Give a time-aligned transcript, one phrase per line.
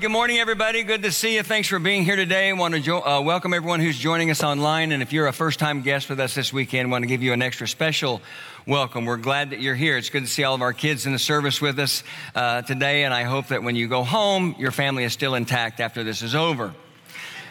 [0.00, 0.82] Right, good morning, everybody.
[0.82, 1.42] Good to see you.
[1.42, 2.48] Thanks for being here today.
[2.48, 4.92] I want to jo- uh, welcome everyone who's joining us online.
[4.92, 7.22] And if you're a first time guest with us this weekend, I want to give
[7.22, 8.22] you an extra special
[8.66, 9.04] welcome.
[9.04, 9.98] We're glad that you're here.
[9.98, 12.02] It's good to see all of our kids in the service with us
[12.34, 13.04] uh, today.
[13.04, 16.22] And I hope that when you go home, your family is still intact after this
[16.22, 16.72] is over.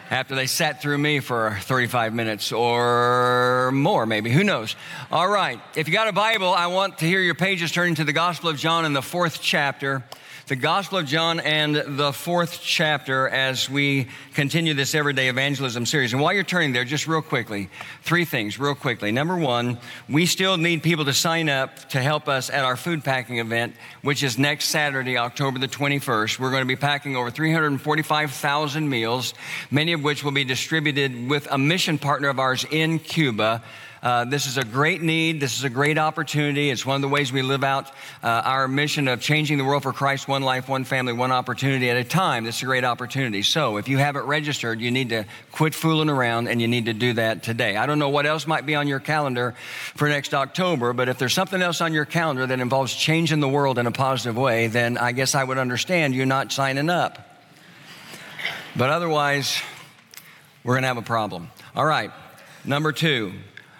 [0.09, 4.31] After they sat through me for 35 minutes or more, maybe.
[4.31, 4.75] Who knows?
[5.11, 5.61] All right.
[5.75, 8.49] If you got a Bible, I want to hear your pages turning to the Gospel
[8.49, 10.03] of John in the fourth chapter
[10.49, 16.11] the Gospel of John and the fourth chapter as we continue this everyday evangelism series.
[16.11, 17.69] And while you're turning there, just real quickly,
[18.01, 19.11] three things real quickly.
[19.11, 19.77] Number one,
[20.09, 23.75] we still need people to sign up to help us at our food packing event,
[24.01, 26.39] which is next Saturday, October the 21st.
[26.39, 29.35] We're going to be packing over 345,000 meals,
[29.69, 33.61] many of which will be distributed with a mission partner of ours in Cuba.
[34.01, 35.41] Uh, this is a great need.
[35.41, 36.69] This is a great opportunity.
[36.69, 37.91] It's one of the ways we live out
[38.23, 41.89] uh, our mission of changing the world for Christ, one life, one family, one opportunity
[41.89, 42.45] at a time.
[42.45, 43.41] This is a great opportunity.
[43.41, 46.93] So if you haven't registered, you need to quit fooling around and you need to
[46.93, 47.75] do that today.
[47.75, 49.55] I don't know what else might be on your calendar
[49.95, 53.49] for next October, but if there's something else on your calendar that involves changing the
[53.49, 57.25] world in a positive way, then I guess I would understand you not signing up.
[58.75, 59.61] But otherwise,
[60.63, 61.49] we're going to have a problem.
[61.75, 62.11] All right.
[62.65, 63.33] Number two,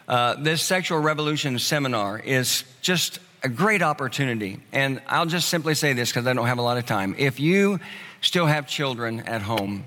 [0.09, 4.59] uh, this sexual revolution seminar is just a great opportunity.
[4.71, 7.15] And I'll just simply say this because I don't have a lot of time.
[7.17, 7.79] If you
[8.21, 9.85] still have children at home,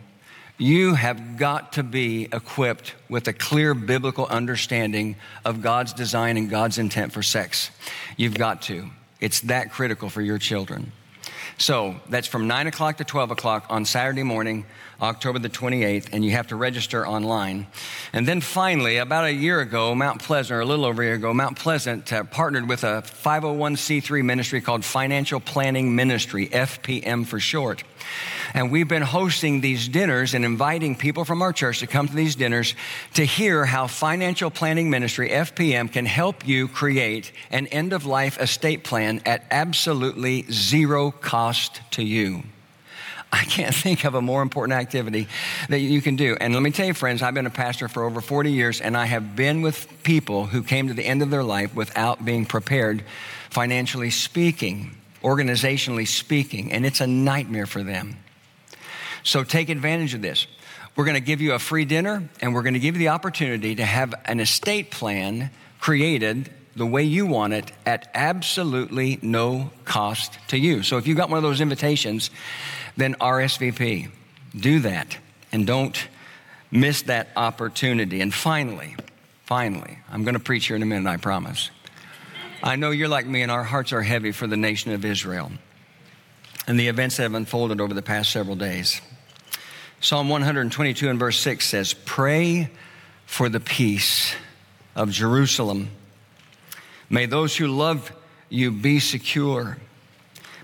[0.58, 6.48] you have got to be equipped with a clear biblical understanding of God's design and
[6.48, 7.72] God's intent for sex.
[8.16, 8.90] You've got to.
[9.20, 10.92] It's that critical for your children.
[11.58, 14.66] So that's from 9 o'clock to 12 o'clock on Saturday morning.
[15.02, 17.66] October the 28th, and you have to register online.
[18.12, 21.14] And then finally, about a year ago, Mount Pleasant, or a little over a year
[21.14, 27.40] ago, Mount Pleasant uh, partnered with a 501c3 ministry called Financial Planning Ministry, FPM for
[27.40, 27.82] short.
[28.54, 32.14] And we've been hosting these dinners and inviting people from our church to come to
[32.14, 32.74] these dinners
[33.14, 38.40] to hear how Financial Planning Ministry, FPM, can help you create an end of life
[38.40, 42.42] estate plan at absolutely zero cost to you.
[43.34, 45.26] I can't think of a more important activity
[45.70, 46.36] that you can do.
[46.38, 48.94] And let me tell you, friends, I've been a pastor for over 40 years, and
[48.94, 52.44] I have been with people who came to the end of their life without being
[52.44, 53.02] prepared,
[53.48, 58.18] financially speaking, organizationally speaking, and it's a nightmare for them.
[59.22, 60.46] So take advantage of this.
[60.94, 63.08] We're going to give you a free dinner, and we're going to give you the
[63.08, 65.50] opportunity to have an estate plan
[65.80, 70.82] created the way you want it at absolutely no cost to you.
[70.82, 72.30] So if you got one of those invitations,
[72.96, 74.10] then RSVP.
[74.58, 75.18] Do that
[75.50, 76.08] and don't
[76.70, 78.20] miss that opportunity.
[78.20, 78.96] And finally,
[79.44, 81.70] finally, I'm going to preach here in a minute, I promise.
[82.62, 85.52] I know you're like me and our hearts are heavy for the nation of Israel
[86.66, 89.00] and the events that have unfolded over the past several days.
[90.00, 92.70] Psalm 122 and verse 6 says, Pray
[93.26, 94.34] for the peace
[94.94, 95.90] of Jerusalem.
[97.12, 98.10] May those who love
[98.48, 99.76] you be secure.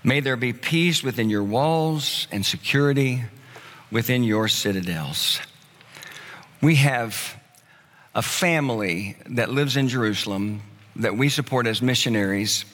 [0.03, 3.22] May there be peace within your walls and security
[3.91, 5.41] within your citadels.
[6.62, 7.38] We have
[8.14, 10.62] a family that lives in Jerusalem
[10.97, 12.65] that we support as missionaries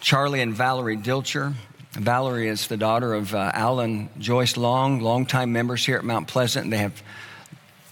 [0.00, 1.52] Charlie and Valerie Dilcher.
[1.92, 6.70] Valerie is the daughter of uh, Alan Joyce Long, longtime members here at Mount Pleasant.
[6.70, 7.02] They have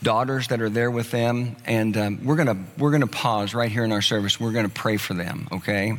[0.03, 3.84] daughters that are there with them, and um, we're gonna we're gonna pause right here
[3.84, 4.39] in our service.
[4.39, 5.49] We're gonna pray for them.
[5.53, 5.99] Okay,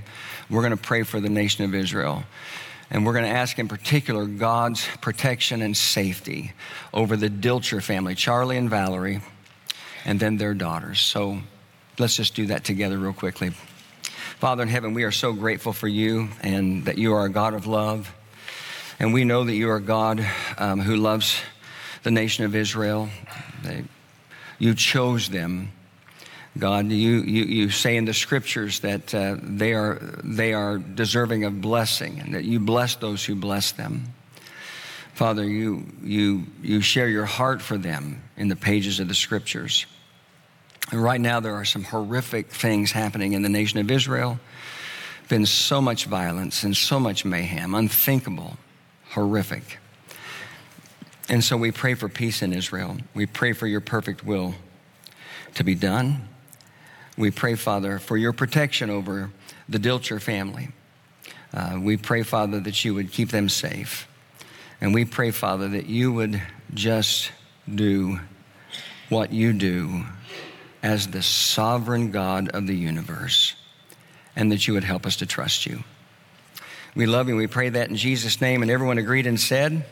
[0.50, 2.24] we're gonna pray for the nation of Israel.
[2.90, 6.54] And we're going to ask in particular God's protection and safety
[6.94, 9.22] over the Dilcher family, Charlie and Valerie,
[10.06, 11.02] and then their daughters.
[11.02, 11.40] So
[12.00, 13.52] let's just do that together, real quickly.
[14.40, 17.54] Father in heaven, we are so grateful for you and that you are a God
[17.54, 18.14] of love.
[19.00, 20.26] And we know that you are a God
[20.58, 21.42] um, who loves
[22.04, 23.10] the nation of Israel.
[23.68, 23.84] They,
[24.60, 25.72] you chose them.
[26.58, 31.44] God, you, you, you say in the scriptures that uh, they, are, they are deserving
[31.44, 34.14] of blessing and that you bless those who bless them.
[35.14, 39.86] Father, you, you, you share your heart for them in the pages of the scriptures.
[40.92, 44.40] And right now, there are some horrific things happening in the nation of Israel.
[45.28, 48.58] Been so much violence and so much mayhem, unthinkable,
[49.10, 49.80] horrific.
[51.30, 52.98] And so we pray for peace in Israel.
[53.14, 54.56] We pray for your perfect will
[55.56, 56.30] to be done.
[57.18, 59.32] We pray, Father, for your protection over
[59.68, 60.70] the Dilcher family.
[61.54, 64.08] Uh, we pray, Father, that you would keep them safe.
[64.80, 66.42] And we pray, Father, that you would
[66.74, 67.32] just
[67.74, 68.20] do
[69.10, 70.04] what you do
[70.84, 73.56] as the sovereign God of the universe,
[74.36, 75.84] and that you would help us to trust you.
[76.96, 77.36] We love you.
[77.36, 78.62] We pray that in Jesus' name.
[78.62, 79.86] And everyone agreed and said,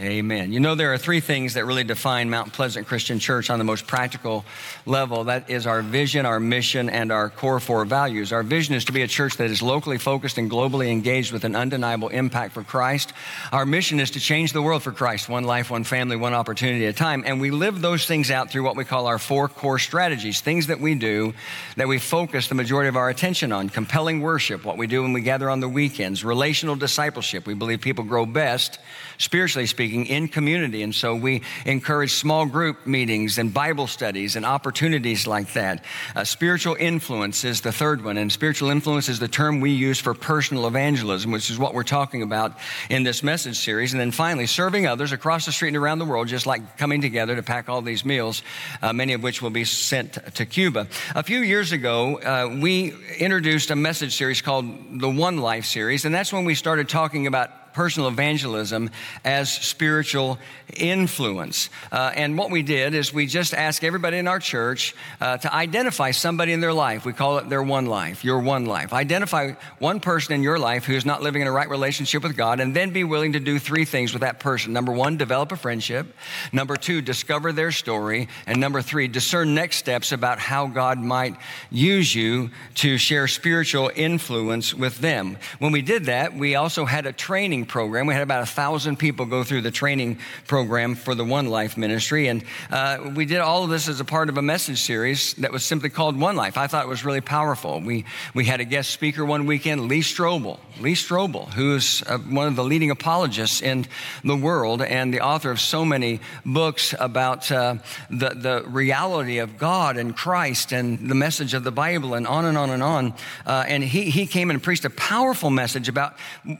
[0.00, 0.52] Amen.
[0.52, 3.64] You know, there are three things that really define Mount Pleasant Christian Church on the
[3.64, 4.44] most practical
[4.86, 5.22] level.
[5.24, 8.32] That is our vision, our mission, and our core four values.
[8.32, 11.44] Our vision is to be a church that is locally focused and globally engaged with
[11.44, 13.12] an undeniable impact for Christ.
[13.52, 16.86] Our mission is to change the world for Christ, one life, one family, one opportunity
[16.86, 17.22] at a time.
[17.24, 20.66] And we live those things out through what we call our four core strategies, things
[20.66, 21.34] that we do
[21.76, 23.68] that we focus the majority of our attention on.
[23.68, 26.24] Compelling worship, what we do when we gather on the weekends.
[26.24, 28.80] Relational discipleship, we believe people grow best,
[29.18, 30.82] spiritually speaking in community.
[30.82, 35.84] And so we encourage small group meetings and Bible studies and opportunities like that.
[36.14, 38.18] Uh, spiritual influence is the third one.
[38.18, 41.82] And spiritual influence is the term we use for personal evangelism, which is what we're
[41.82, 42.56] talking about
[42.90, 43.92] in this message series.
[43.92, 47.00] And then finally, serving others across the street and around the world, just like coming
[47.00, 48.42] together to pack all these meals,
[48.82, 50.88] uh, many of which will be sent to Cuba.
[51.14, 56.04] A few years ago, uh, we introduced a message series called the One Life series.
[56.04, 58.90] And that's when we started talking about personal evangelism
[59.24, 60.38] as spiritual
[60.76, 61.68] influence.
[61.92, 65.52] Uh, and what we did is we just asked everybody in our church uh, to
[65.52, 67.04] identify somebody in their life.
[67.04, 68.92] We call it their one life, your one life.
[68.92, 72.60] Identify one person in your life who's not living in a right relationship with God,
[72.60, 74.72] and then be willing to do three things with that person.
[74.72, 76.06] Number one, develop a friendship.
[76.52, 78.28] Number two, discover their story.
[78.46, 81.36] And number three, discern next steps about how God might
[81.70, 85.36] use you to share spiritual influence with them.
[85.58, 88.06] When we did that, we also had a training program.
[88.06, 91.76] We had about a thousand people go through the training program for the One Life
[91.76, 92.28] ministry.
[92.28, 95.52] And uh, we did all of this as a part of a message series that
[95.52, 96.56] was simply called One Life.
[96.56, 97.80] I thought it was really powerful.
[97.80, 100.58] We, we had a guest speaker one weekend, Lee Strobel.
[100.80, 103.86] Lee Strobel, who is uh, one of the leading apologists in
[104.24, 107.76] the world and the author of so many books about uh,
[108.10, 112.44] the, the reality of God and Christ and the message of the Bible and on
[112.44, 113.14] and on and on.
[113.46, 116.14] Uh, and he, he came and preached a powerful message about,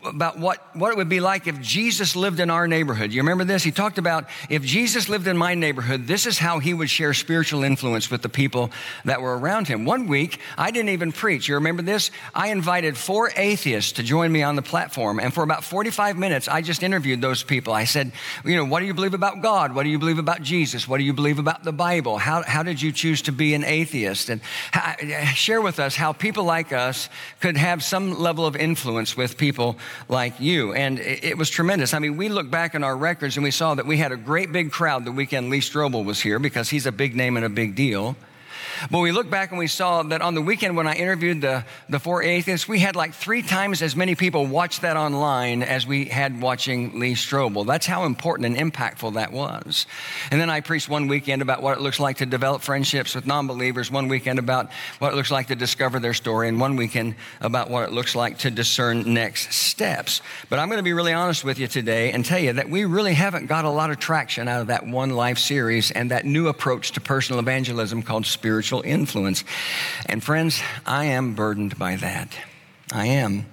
[0.04, 3.12] about what, what it would be like if Jesus lived in our neighborhood.
[3.12, 3.64] You remember this?
[3.64, 7.12] He talked about if Jesus lived in my neighborhood, this is how he would share
[7.14, 8.70] spiritual influence with the people
[9.04, 9.84] that were around him.
[9.86, 11.48] One week, I didn't even preach.
[11.48, 12.12] You remember this?
[12.32, 15.18] I invited four atheists to join me on the platform.
[15.18, 17.72] And for about 45 minutes, I just interviewed those people.
[17.72, 18.12] I said,
[18.44, 19.74] you know, what do you believe about God?
[19.74, 20.86] What do you believe about Jesus?
[20.86, 22.18] What do you believe about the Bible?
[22.18, 24.28] How, how did you choose to be an atheist?
[24.28, 24.94] And how,
[25.34, 27.08] share with us how people like us
[27.40, 29.76] could have some level of influence with people
[30.08, 30.72] like you.
[30.72, 31.94] And and it was tremendous.
[31.94, 34.16] I mean, we look back in our records and we saw that we had a
[34.16, 37.46] great big crowd the weekend Lee Strobel was here because he's a big name and
[37.46, 38.16] a big deal.
[38.90, 41.64] But we look back and we saw that on the weekend when I interviewed the,
[41.88, 45.86] the four atheists, we had like three times as many people watch that online as
[45.86, 47.66] we had watching Lee Strobel.
[47.66, 49.86] That's how important and impactful that was.
[50.30, 53.26] And then I preached one weekend about what it looks like to develop friendships with
[53.26, 56.76] non believers, one weekend about what it looks like to discover their story, and one
[56.76, 60.20] weekend about what it looks like to discern next steps.
[60.50, 62.84] But I'm going to be really honest with you today and tell you that we
[62.84, 66.24] really haven't got a lot of traction out of that One Life series and that
[66.24, 69.44] new approach to personal evangelism called spiritual spiritual influence.
[70.06, 72.34] And friends, I am burdened by that.
[72.90, 73.44] I am.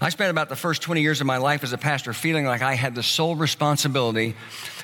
[0.00, 2.62] I spent about the first 20 years of my life as a pastor feeling like
[2.62, 4.34] I had the sole responsibility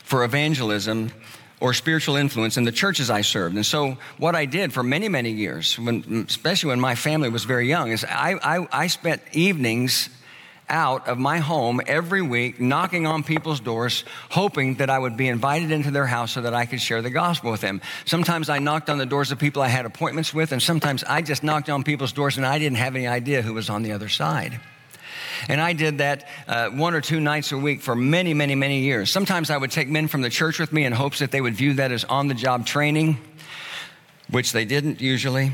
[0.04, 1.12] for evangelism
[1.60, 3.54] or spiritual influence in the churches I served.
[3.54, 7.44] And so, what I did for many, many years, when, especially when my family was
[7.44, 10.10] very young, is I, I, I spent evenings
[10.72, 15.28] out of my home every week, knocking on people's doors, hoping that I would be
[15.28, 17.80] invited into their house so that I could share the gospel with them.
[18.06, 21.22] Sometimes I knocked on the doors of people I had appointments with, and sometimes I
[21.22, 23.92] just knocked on people's doors and I didn't have any idea who was on the
[23.92, 24.58] other side.
[25.48, 28.80] And I did that uh, one or two nights a week for many, many, many
[28.80, 29.10] years.
[29.10, 31.54] Sometimes I would take men from the church with me in hopes that they would
[31.54, 33.18] view that as on the job training,
[34.30, 35.52] which they didn't usually.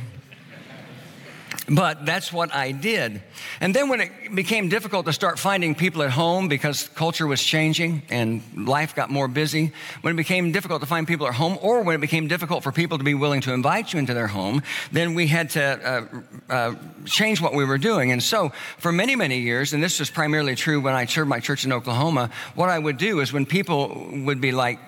[1.71, 3.23] But that's what I did.
[3.61, 7.43] And then when it became difficult to start finding people at home because culture was
[7.43, 11.59] changing and life got more busy, when it became difficult to find people at home,
[11.61, 14.29] or when it became difficult for people to be willing to invite you into their
[14.29, 18.13] home, then we had to uh, uh, change what we were doing.
[18.13, 21.41] And so for many, many years, and this was primarily true when I served my
[21.41, 24.79] church in Oklahoma, what I would do is when people would be like,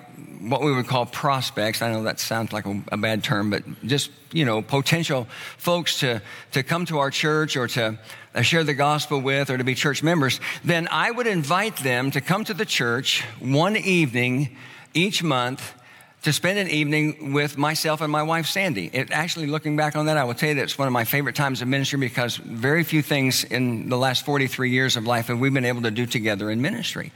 [0.41, 1.81] what we would call prospects.
[1.81, 5.99] I know that sounds like a, a, bad term, but just, you know, potential folks
[5.99, 7.97] to, to come to our church or to
[8.33, 12.11] uh, share the gospel with or to be church members, then I would invite them
[12.11, 14.55] to come to the church one evening
[14.93, 15.73] each month
[16.23, 18.91] to spend an evening with myself and my wife, Sandy.
[18.93, 21.03] It, actually, looking back on that, I will tell you that it's one of my
[21.03, 25.27] favorite times of ministry because very few things in the last 43 years of life
[25.27, 27.11] have we been able to do together in ministry.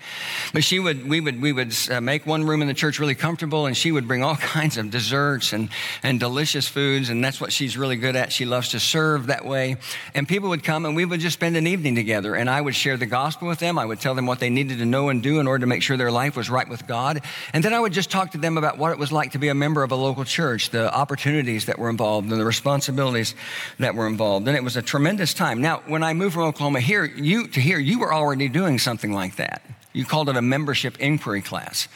[0.54, 3.14] But she would, we would, we would uh, make one room in the church really
[3.14, 5.70] comfortable, and she would bring all kinds of desserts and,
[6.02, 8.32] and delicious foods, and that's what she's really good at.
[8.32, 9.78] She loves to serve that way.
[10.16, 12.76] And people would come, and we would just spend an evening together, and I would
[12.76, 13.78] share the gospel with them.
[13.78, 15.84] I would tell them what they needed to know and do in order to make
[15.84, 17.22] sure their life was right with God.
[17.54, 19.50] And then I would just talk to them about what it was like to be
[19.50, 23.36] a member of a local church, the opportunities that were involved and the responsibilities
[23.78, 24.48] that were involved.
[24.48, 25.62] And it was a tremendous time.
[25.62, 29.12] Now, when I moved from Oklahoma here, you to here, you were already doing something
[29.12, 29.62] like that.
[29.92, 31.90] You called it a membership inquiry class.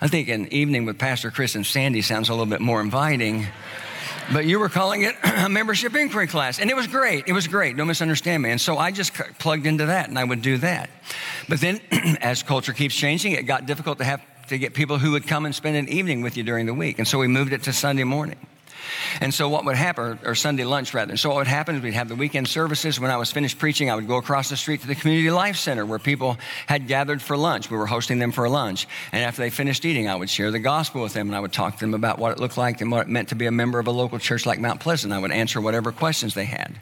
[0.00, 3.48] I think an evening with Pastor Chris and Sandy sounds a little bit more inviting.
[4.32, 6.60] But you were calling it a membership inquiry class.
[6.60, 7.24] And it was great.
[7.26, 7.76] It was great.
[7.76, 8.50] Don't misunderstand me.
[8.50, 10.88] And so I just plugged into that and I would do that.
[11.48, 11.80] But then
[12.20, 15.46] as culture keeps changing, it got difficult to have to get people who would come
[15.46, 16.98] and spend an evening with you during the week.
[16.98, 18.38] And so we moved it to Sunday morning.
[19.20, 21.10] And so what would happen, or Sunday lunch rather.
[21.10, 22.98] And so what would happen is we'd have the weekend services.
[22.98, 25.56] When I was finished preaching, I would go across the street to the Community Life
[25.56, 26.36] Center where people
[26.66, 27.70] had gathered for lunch.
[27.70, 28.86] We were hosting them for lunch.
[29.12, 31.52] And after they finished eating, I would share the gospel with them and I would
[31.52, 33.52] talk to them about what it looked like and what it meant to be a
[33.52, 35.12] member of a local church like Mount Pleasant.
[35.12, 36.80] I would answer whatever questions they had.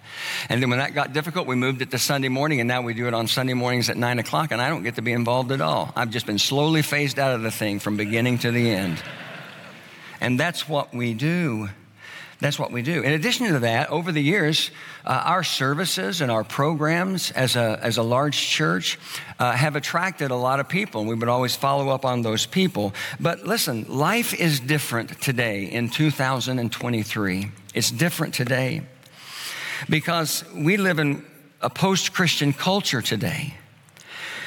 [0.48, 2.94] And then when that got difficult, we moved it to Sunday morning and now we
[2.94, 5.52] do it on Sunday mornings at nine o'clock and I don't get to be involved
[5.52, 5.92] at all.
[5.96, 9.02] I've just been slowly phased out of the thing from beginning to the end.
[10.20, 11.68] And that's what we do.
[12.42, 13.02] That's what we do.
[13.02, 14.72] In addition to that, over the years,
[15.06, 18.98] uh, our services and our programs as a, as a large church
[19.38, 22.44] uh, have attracted a lot of people, and we would always follow up on those
[22.44, 22.94] people.
[23.20, 27.48] But listen, life is different today in 2023.
[27.74, 28.82] It's different today
[29.88, 31.24] because we live in
[31.60, 33.54] a post Christian culture today.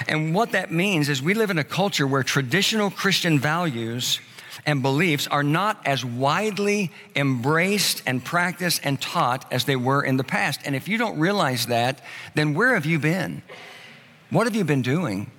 [0.09, 4.19] And what that means is we live in a culture where traditional Christian values
[4.65, 10.17] and beliefs are not as widely embraced and practiced and taught as they were in
[10.17, 10.61] the past.
[10.65, 12.01] And if you don't realize that,
[12.33, 13.43] then where have you been?
[14.29, 15.31] What have you been doing?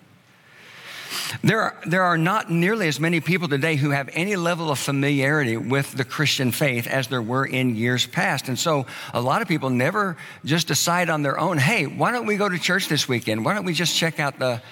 [1.43, 4.79] There are, there are not nearly as many people today who have any level of
[4.79, 8.49] familiarity with the Christian faith as there were in years past.
[8.49, 12.27] And so a lot of people never just decide on their own, hey, why don't
[12.27, 13.45] we go to church this weekend?
[13.45, 14.63] Why don't we just check out the,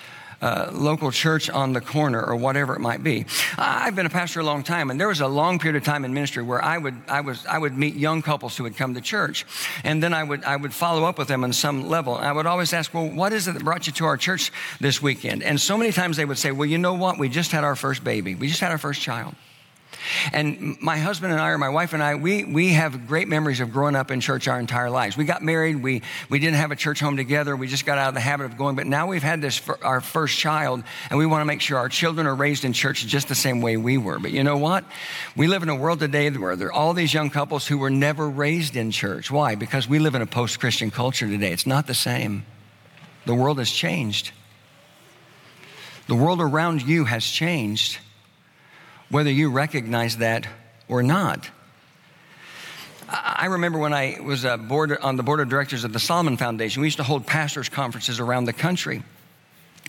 [0.41, 3.26] uh, local church on the corner or whatever it might be.
[3.59, 6.05] I've been a pastor a long time, and there was a long period of time
[6.05, 8.95] in ministry where I would, I was, I would meet young couples who would come
[8.95, 9.47] to church,
[9.85, 12.14] and then I would, I would follow up with them on some level.
[12.14, 15.00] I would always ask, well, what is it that brought you to our church this
[15.03, 15.43] weekend?
[15.43, 17.19] And so many times they would say, well, you know what?
[17.19, 18.35] We just had our first baby.
[18.35, 19.35] We just had our first child.
[20.32, 23.61] And my husband and I, or my wife and I, we, we have great memories
[23.61, 25.16] of growing up in church our entire lives.
[25.16, 28.08] We got married, we, we didn't have a church home together, we just got out
[28.08, 31.26] of the habit of going, but now we've had this our first child, and we
[31.26, 33.99] want to make sure our children are raised in church just the same way we
[33.99, 34.18] were.
[34.18, 34.84] But you know what?
[35.37, 37.90] We live in a world today where there are all these young couples who were
[37.90, 39.30] never raised in church.
[39.30, 39.54] Why?
[39.54, 41.52] Because we live in a post Christian culture today.
[41.52, 42.44] It's not the same.
[43.26, 44.32] The world has changed.
[46.06, 47.99] The world around you has changed
[49.11, 50.46] whether you recognize that
[50.88, 51.50] or not.
[53.08, 56.37] I remember when I was uh, board, on the board of directors of the Solomon
[56.37, 59.02] Foundation, we used to hold pastors' conferences around the country.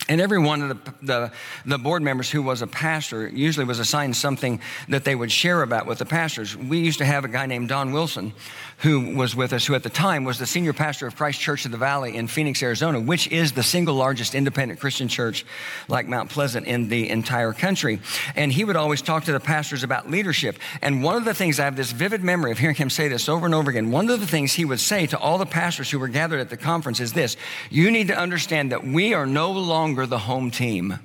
[0.08, 1.32] And every one of the, the,
[1.64, 5.62] the, board members who was a pastor usually was assigned something that they would share
[5.62, 6.56] about with the pastors.
[6.56, 8.32] We used to have a guy named Don Wilson
[8.78, 11.64] who was with us, who at the time was the senior pastor of Christ Church
[11.64, 15.46] of the Valley in Phoenix, Arizona, which is the single largest independent Christian church
[15.88, 18.00] like Mount Pleasant in the entire country.
[18.34, 20.58] And he would always talk to the pastors about leadership.
[20.82, 23.30] And one of the things I have this vivid memory of hearing him say this
[23.30, 23.90] over and over again.
[23.90, 26.50] One of the things he would say to all the pastors who were gathered at
[26.50, 27.36] the conference is this
[27.70, 30.98] You need to understand that we are no longer the home team.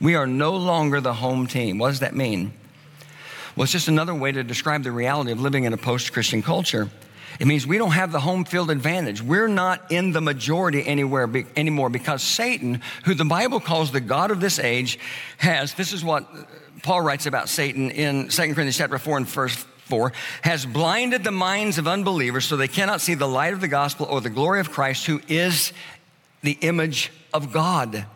[0.00, 1.78] We are no longer the home team.
[1.78, 2.54] What does that mean?
[3.54, 6.42] Well, it's just another way to describe the reality of living in a post Christian
[6.42, 6.88] culture.
[7.38, 9.22] It means we don't have the home field advantage.
[9.22, 14.00] We're not in the majority anywhere be, anymore because Satan, who the Bible calls the
[14.00, 14.98] God of this age,
[15.38, 16.26] has this is what
[16.82, 19.54] Paul writes about Satan in 2 Corinthians chapter 4 and verse
[19.86, 23.68] 4 has blinded the minds of unbelievers so they cannot see the light of the
[23.68, 25.72] gospel or the glory of Christ, who is
[26.42, 28.06] the image of God.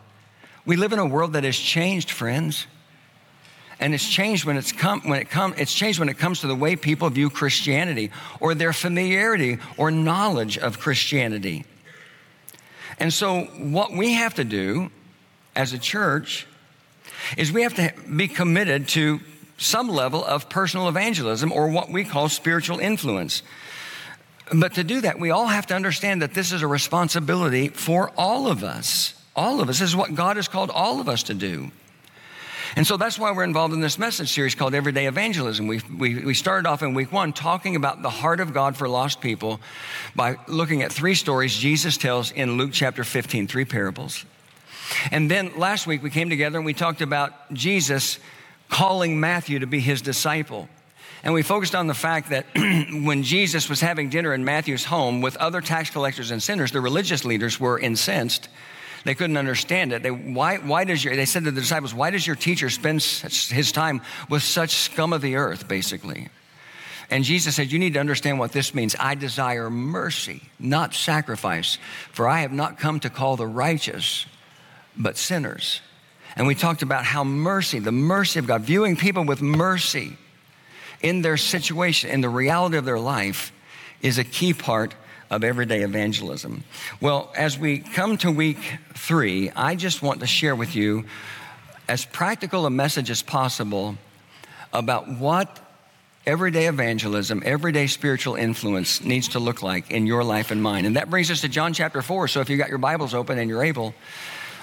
[0.65, 2.67] We live in a world that has changed, friends.
[3.79, 6.47] And it's changed when it's come when it come it's changed when it comes to
[6.47, 11.63] the way people view Christianity or their familiarity or knowledge of Christianity.
[12.99, 14.89] And so what we have to do
[15.55, 16.47] as a church
[17.37, 19.19] is we have to be committed to
[19.57, 23.41] some level of personal evangelism or what we call spiritual influence.
[24.53, 28.11] But to do that, we all have to understand that this is a responsibility for
[28.17, 29.13] all of us.
[29.35, 29.79] All of us.
[29.79, 31.71] This is what God has called all of us to do.
[32.77, 35.65] And so that's why we're involved in this message series called Everyday Evangelism.
[35.65, 38.87] We, we, we started off in week one talking about the heart of God for
[38.87, 39.59] lost people
[40.15, 44.25] by looking at three stories Jesus tells in Luke chapter 15, three parables.
[45.09, 48.19] And then last week we came together and we talked about Jesus
[48.69, 50.69] calling Matthew to be his disciple.
[51.23, 55.21] And we focused on the fact that when Jesus was having dinner in Matthew's home
[55.21, 58.49] with other tax collectors and sinners, the religious leaders were incensed
[59.07, 60.03] they couldn't understand it.
[60.03, 63.01] They, why, why does your, they said to the disciples, why does your teacher spend
[63.01, 66.27] his time with such scum of the earth, basically?
[67.09, 68.97] And Jesus said, You need to understand what this means.
[68.99, 71.77] I desire mercy, not sacrifice,
[72.11, 74.25] for I have not come to call the righteous,
[74.97, 75.79] but sinners.
[76.35, 80.17] And we talked about how mercy, the mercy of God, viewing people with mercy
[81.01, 83.53] in their situation, in the reality of their life,
[84.01, 84.95] is a key part
[85.29, 86.63] of everyday evangelism.
[87.01, 91.05] Well, as we come to week three, I just want to share with you
[91.87, 93.97] as practical a message as possible
[94.73, 95.59] about what
[96.25, 100.85] everyday evangelism, everyday spiritual influence needs to look like in your life and mine.
[100.85, 102.27] And that brings us to John chapter 4.
[102.27, 103.95] So if you've got your Bibles open and you're able,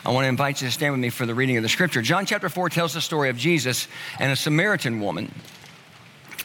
[0.05, 2.03] I want to invite you to stand with me for the reading of the scripture.
[2.03, 3.89] John chapter 4 tells the story of Jesus
[4.21, 5.33] and a Samaritan woman.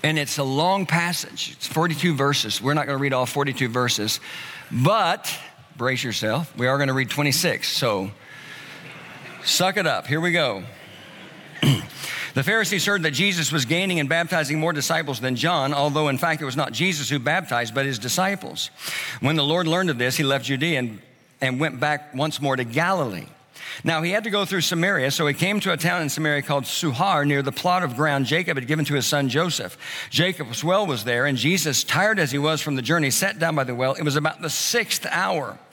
[0.03, 1.51] And it's a long passage.
[1.53, 2.61] It's 42 verses.
[2.61, 4.19] We're not going to read all 42 verses,
[4.71, 5.33] but
[5.75, 6.55] brace yourself.
[6.57, 7.67] We are going to read 26.
[7.67, 8.11] So
[9.43, 10.07] suck it up.
[10.07, 10.63] Here we go.
[11.61, 16.17] the Pharisees heard that Jesus was gaining and baptizing more disciples than John, although in
[16.17, 18.69] fact it was not Jesus who baptized, but his disciples.
[19.19, 21.01] When the Lord learned of this, he left Judea and,
[21.41, 23.27] and went back once more to Galilee.
[23.83, 26.41] Now he had to go through Samaria, so he came to a town in Samaria
[26.41, 29.77] called Sychar near the plot of ground Jacob had given to his son Joseph.
[30.09, 33.55] Jacob's well was there, and Jesus, tired as he was from the journey, sat down
[33.55, 33.93] by the well.
[33.93, 35.57] It was about the sixth hour.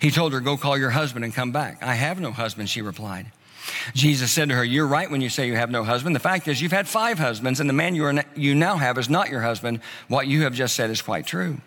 [0.00, 1.82] He told her, Go call your husband and come back.
[1.82, 3.26] I have no husband, she replied.
[3.94, 6.14] Jesus said to her, You're right when you say you have no husband.
[6.14, 8.98] The fact is, you've had five husbands, and the man you, are, you now have
[8.98, 9.80] is not your husband.
[10.08, 11.58] What you have just said is quite true.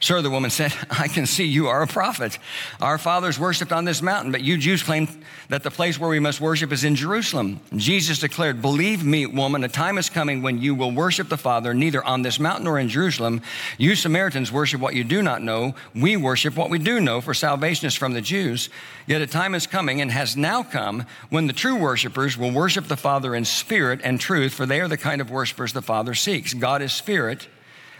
[0.00, 2.38] Sir, the woman said, I can see you are a prophet.
[2.80, 5.08] Our fathers worshiped on this mountain, but you Jews claim
[5.48, 7.60] that the place where we must worship is in Jerusalem.
[7.74, 11.74] Jesus declared, Believe me, woman, a time is coming when you will worship the Father
[11.74, 13.40] neither on this mountain nor in Jerusalem.
[13.78, 15.74] You Samaritans worship what you do not know.
[15.94, 18.68] We worship what we do know, for salvation is from the Jews.
[19.06, 22.88] Yet a time is coming and has now come when the true worshipers will worship
[22.88, 26.14] the Father in spirit and truth, for they are the kind of worshipers the Father
[26.14, 26.54] seeks.
[26.54, 27.48] God is spirit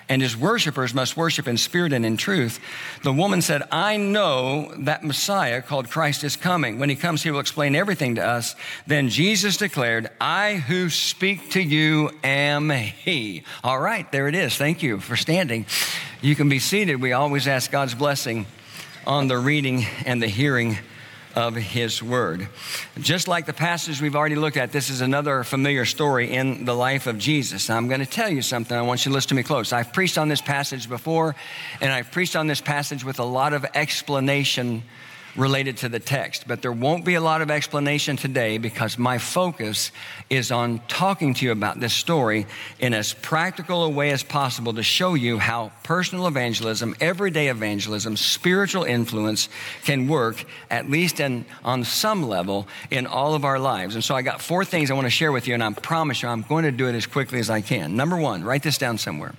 [0.09, 2.61] and his worshipers must worship in spirit and in truth.
[3.03, 6.79] The woman said, I know that Messiah called Christ is coming.
[6.79, 8.55] When he comes, he will explain everything to us.
[8.87, 13.43] Then Jesus declared, I who speak to you am he.
[13.65, 14.57] All right, there it is.
[14.57, 15.67] Thank you for standing.
[16.23, 17.01] You can be seated.
[17.01, 18.47] We always ask God's blessing
[19.07, 20.79] on the reading and the hearing
[21.37, 22.49] of His Word.
[22.99, 26.75] Just like the passage we've already looked at, this is another familiar story in the
[26.75, 27.69] life of Jesus.
[27.69, 28.77] Now, I'm going to tell you something.
[28.77, 29.73] I want you to listen to me close.
[29.73, 31.37] I've preached on this passage before,
[31.81, 34.83] and I've preached on this passage with a lot of explanation
[35.37, 36.49] related to the text.
[36.49, 39.93] But there won't be a lot of explanation today because my focus
[40.31, 42.47] is on talking to you about this story
[42.79, 48.17] in as practical a way as possible to show you how personal evangelism, everyday evangelism,
[48.17, 49.49] spiritual influence
[49.85, 53.95] can work, at least in, on some level, in all of our lives.
[53.95, 56.23] And so I got four things I want to share with you, and I promise
[56.23, 57.97] you I'm going to do it as quickly as I can.
[57.97, 59.35] Number one, write this down somewhere.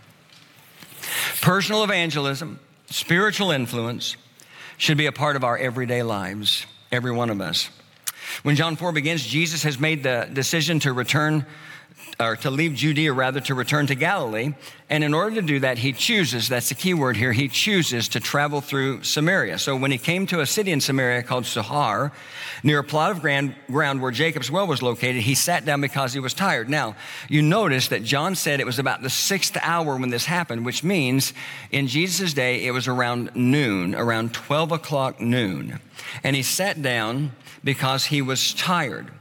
[1.42, 4.16] Personal evangelism, spiritual influence,
[4.78, 7.70] should be a part of our everyday lives, every one of us.
[8.44, 11.46] When John 4 begins, Jesus has made the decision to return
[12.19, 14.56] or to leave Judea rather to return to Galilee.
[14.89, 18.08] And in order to do that, he chooses, that's the key word here, he chooses
[18.10, 19.60] to travel through Samaria.
[19.60, 22.12] So when he came to a city in Samaria called Sychar,
[22.63, 26.19] near a plot of ground where Jacob's well was located, he sat down because he
[26.19, 26.69] was tired.
[26.69, 26.95] Now,
[27.30, 30.84] you notice that John said it was about the sixth hour when this happened, which
[30.84, 31.34] means
[31.69, 35.80] in Jesus' day it was around noon, around 12 o'clock noon.
[36.23, 39.12] And he sat down because he was tired.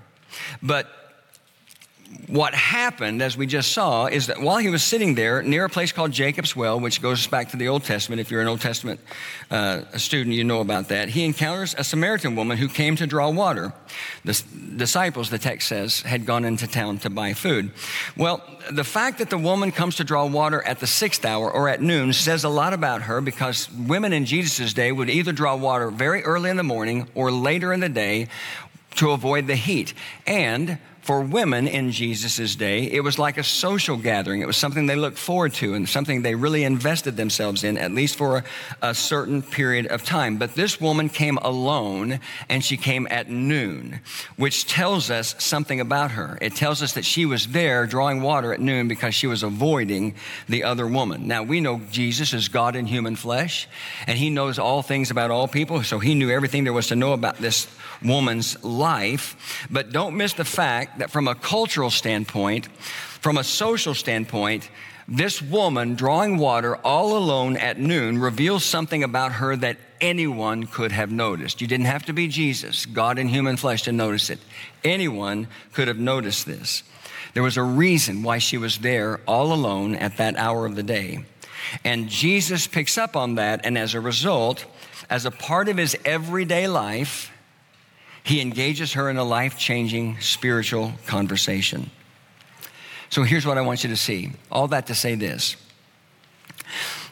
[0.62, 1.05] But
[2.28, 5.68] what happened, as we just saw, is that while he was sitting there near a
[5.68, 8.60] place called Jacob's Well, which goes back to the Old Testament, if you're an Old
[8.60, 9.00] Testament
[9.50, 13.30] uh, student, you know about that, he encounters a Samaritan woman who came to draw
[13.30, 13.72] water.
[14.24, 14.42] The
[14.76, 17.70] disciples, the text says, had gone into town to buy food.
[18.16, 21.68] Well, the fact that the woman comes to draw water at the sixth hour or
[21.68, 25.54] at noon says a lot about her because women in Jesus' day would either draw
[25.56, 28.28] water very early in the morning or later in the day
[28.96, 29.94] to avoid the heat.
[30.26, 34.40] And for women in Jesus' day, it was like a social gathering.
[34.40, 37.92] It was something they looked forward to and something they really invested themselves in, at
[37.92, 38.44] least for a,
[38.82, 40.36] a, certain period of time.
[40.36, 44.00] But this woman came alone and she came at noon,
[44.36, 46.38] which tells us something about her.
[46.42, 50.16] It tells us that she was there drawing water at noon because she was avoiding
[50.48, 51.28] the other woman.
[51.28, 53.68] Now, we know Jesus is God in human flesh
[54.08, 56.96] and he knows all things about all people, so he knew everything there was to
[56.96, 57.68] know about this
[58.02, 59.66] woman's life.
[59.70, 62.66] But don't miss the fact that from a cultural standpoint,
[63.20, 64.68] from a social standpoint,
[65.08, 70.92] this woman drawing water all alone at noon reveals something about her that anyone could
[70.92, 71.60] have noticed.
[71.60, 74.40] You didn't have to be Jesus, God in human flesh, to notice it.
[74.82, 76.82] Anyone could have noticed this.
[77.34, 80.82] There was a reason why she was there all alone at that hour of the
[80.82, 81.24] day.
[81.84, 84.64] And Jesus picks up on that, and as a result,
[85.10, 87.30] as a part of his everyday life,
[88.26, 91.88] he engages her in a life changing spiritual conversation.
[93.08, 95.54] So here's what I want you to see all that to say this.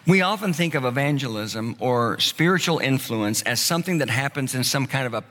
[0.09, 5.07] We often think of evangelism or spiritual influence as something that happens in some kind
[5.07, 5.23] of a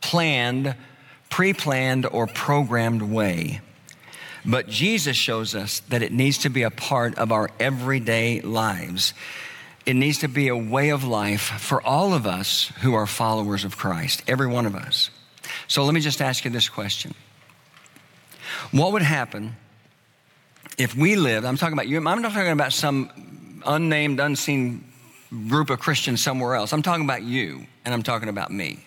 [0.00, 0.74] planned,
[1.28, 3.60] pre planned, or programmed way.
[4.44, 9.14] But Jesus shows us that it needs to be a part of our everyday lives.
[9.86, 13.64] It needs to be a way of life for all of us who are followers
[13.64, 15.10] of Christ, every one of us.
[15.70, 17.14] So let me just ask you this question
[18.72, 19.54] What would happen
[20.76, 24.84] if we lived, I'm talking about you, I'm not talking about some unnamed, unseen
[25.48, 26.72] group of Christians somewhere else.
[26.72, 28.84] I'm talking about you, and I'm talking about me.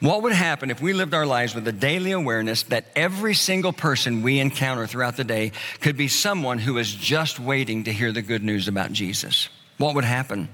[0.00, 3.72] What would happen if we lived our lives with a daily awareness that every single
[3.72, 8.12] person we encounter throughout the day could be someone who is just waiting to hear
[8.12, 9.48] the good news about Jesus?
[9.78, 10.50] What would happen?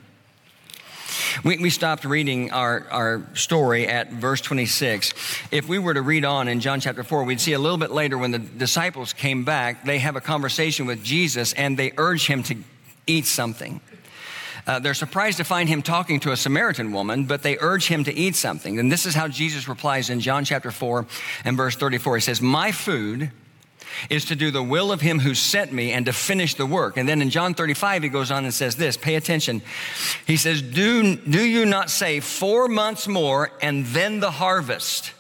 [1.45, 5.13] We, we stopped reading our, our story at verse 26.
[5.51, 7.91] If we were to read on in John chapter 4, we'd see a little bit
[7.91, 12.27] later when the disciples came back, they have a conversation with Jesus and they urge
[12.27, 12.57] him to
[13.07, 13.81] eat something.
[14.67, 18.05] Uh, they're surprised to find him talking to a Samaritan woman, but they urge him
[18.05, 18.79] to eat something.
[18.79, 21.07] And this is how Jesus replies in John chapter 4
[21.45, 22.17] and verse 34.
[22.17, 23.31] He says, My food
[24.09, 26.97] is to do the will of him who sent me and to finish the work.
[26.97, 29.63] And then in John 35, he goes on and says this pay attention.
[30.27, 35.13] He says, Do, do you not say four months more and then the harvest?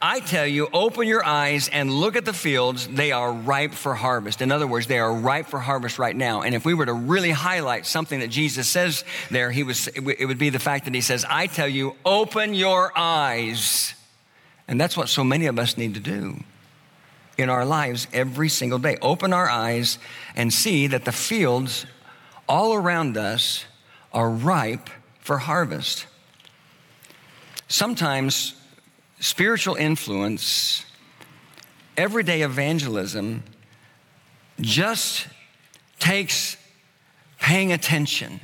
[0.00, 2.86] I tell you, open your eyes and look at the fields.
[2.86, 4.42] They are ripe for harvest.
[4.42, 6.42] In other words, they are ripe for harvest right now.
[6.42, 10.26] And if we were to really highlight something that Jesus says there, he was, it
[10.26, 13.94] would be the fact that he says, I tell you, open your eyes.
[14.68, 16.44] And that's what so many of us need to do
[17.38, 18.96] in our lives every single day.
[19.02, 19.98] Open our eyes
[20.34, 21.86] and see that the fields
[22.48, 23.64] all around us
[24.12, 24.88] are ripe
[25.20, 26.06] for harvest.
[27.68, 28.54] Sometimes
[29.20, 30.84] spiritual influence,
[31.96, 33.42] everyday evangelism,
[34.60, 35.26] just
[35.98, 36.56] takes
[37.40, 38.40] paying attention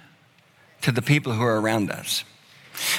[0.82, 2.24] to the people who are around us.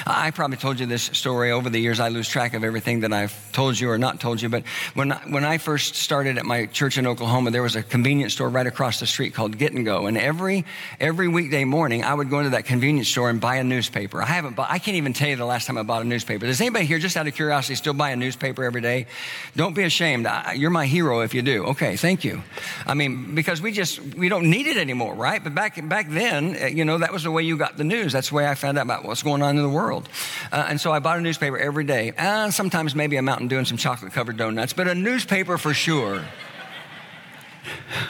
[0.06, 2.00] I probably told you this story over the years.
[2.00, 4.48] I lose track of everything that I've told you or not told you.
[4.48, 7.82] But when I, when I first started at my church in Oklahoma, there was a
[7.82, 10.06] convenience store right across the street called Get and Go.
[10.06, 10.64] And every
[11.00, 14.22] every weekday morning, I would go into that convenience store and buy a newspaper.
[14.22, 16.46] I haven't bought, I can't even tell you the last time I bought a newspaper.
[16.46, 19.06] Does anybody here, just out of curiosity, still buy a newspaper every day?
[19.56, 20.26] Don't be ashamed.
[20.26, 21.64] I, you're my hero if you do.
[21.66, 22.42] Okay, thank you.
[22.86, 25.42] I mean, because we just we don't need it anymore, right?
[25.42, 28.12] But back back then, uh, you know, that was the way you got the news.
[28.12, 30.08] That's the way I found out about what's going on in the world.
[30.50, 32.12] Uh, and so I bought a newspaper every day.
[32.16, 35.74] Uh, sometimes maybe I'm out and doing some chocolate covered donuts, but a newspaper for
[35.74, 36.24] sure.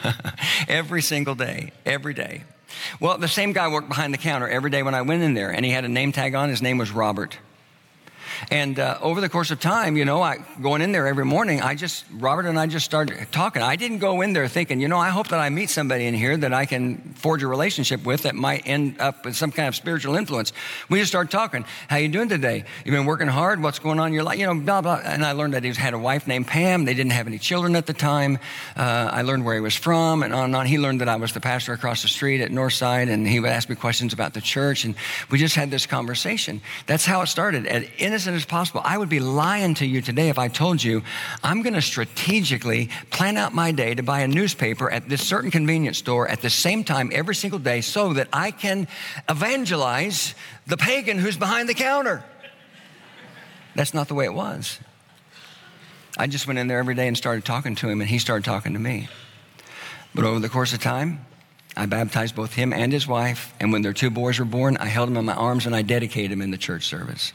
[0.68, 2.44] every single day, every day.
[3.00, 5.50] Well, the same guy worked behind the counter every day when I went in there,
[5.50, 6.48] and he had a name tag on.
[6.48, 7.38] His name was Robert.
[8.50, 11.60] And uh, over the course of time, you know, I going in there every morning,
[11.60, 13.62] I just Robert and I just started talking.
[13.62, 16.14] I didn't go in there thinking, you know, I hope that I meet somebody in
[16.14, 19.68] here that I can forge a relationship with that might end up with some kind
[19.68, 20.52] of spiritual influence.
[20.88, 21.64] We just started talking.
[21.88, 22.64] How you doing today?
[22.84, 23.62] You've been working hard.
[23.62, 24.38] What's going on in your life?
[24.38, 25.00] You know, blah blah.
[25.04, 26.84] And I learned that he had a wife named Pam.
[26.84, 28.38] They didn't have any children at the time.
[28.76, 30.66] Uh, I learned where he was from, and on and on.
[30.66, 33.50] He learned that I was the pastor across the street at Northside, and he would
[33.50, 34.94] ask me questions about the church, and
[35.30, 36.60] we just had this conversation.
[36.86, 37.66] That's how it started.
[37.66, 38.80] As innocent as possible.
[38.82, 41.02] I would be lying to you today if I told you
[41.42, 45.50] I'm going to strategically plan out my day to buy a newspaper at this certain
[45.50, 48.88] convenience store at the same time every single day so that I can
[49.28, 50.34] evangelize
[50.66, 52.24] the pagan who's behind the counter.
[53.74, 54.78] That's not the way it was.
[56.16, 58.44] I just went in there every day and started talking to him, and he started
[58.44, 59.08] talking to me.
[60.14, 61.26] But over the course of time,
[61.76, 64.86] I baptized both him and his wife, and when their two boys were born, I
[64.86, 67.32] held them in my arms and I dedicated them in the church service.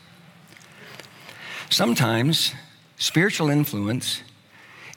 [1.69, 2.53] Sometimes
[2.97, 4.21] spiritual influence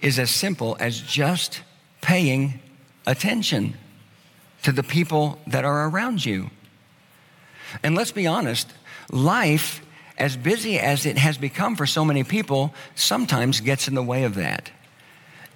[0.01, 1.63] is as simple as just
[2.01, 2.61] paying
[3.07, 3.75] attention
[4.63, 6.51] to the people that are around you.
[7.83, 8.73] And let's be honest,
[9.11, 9.85] life,
[10.19, 14.25] as busy as it has become for so many people, sometimes gets in the way
[14.25, 14.71] of that.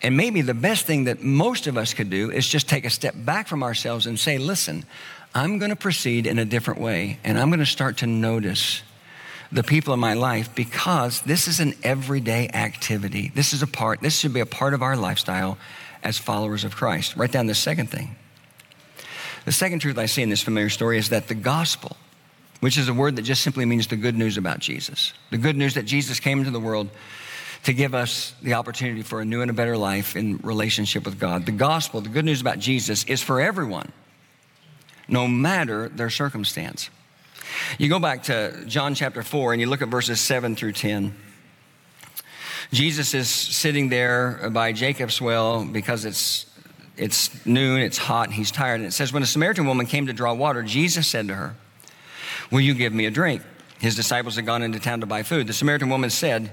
[0.03, 2.91] And maybe the best thing that most of us could do is just take a
[2.91, 4.85] step back from ourselves and say, listen,
[5.35, 8.83] I'm going to proceed in a different way, and I'm going to start to notice
[9.53, 13.31] the people in my life because this is an everyday activity.
[13.35, 15.59] This is a part, this should be a part of our lifestyle
[16.03, 17.17] as followers of Christ.
[17.17, 18.17] Write down the second thing.
[19.45, 21.97] The second truth I see in this familiar story is that the gospel,
[22.61, 25.57] which is a word that just simply means the good news about Jesus, the good
[25.57, 26.89] news that Jesus came into the world
[27.63, 31.19] to give us the opportunity for a new and a better life in relationship with
[31.19, 31.47] God.
[31.47, 33.93] The gospel, the good news about Jesus, is for everyone,
[35.09, 36.91] no matter their circumstance.
[37.79, 41.14] You go back to John chapter 4 and you look at verses 7 through 10.
[42.73, 46.47] Jesus is sitting there by Jacob's well because it's,
[46.97, 48.77] it's noon, it's hot, and he's tired.
[48.77, 51.55] And it says, When a Samaritan woman came to draw water, Jesus said to her,
[52.51, 53.42] Will you give me a drink?
[53.79, 55.47] His disciples had gone into town to buy food.
[55.47, 56.51] The Samaritan woman said,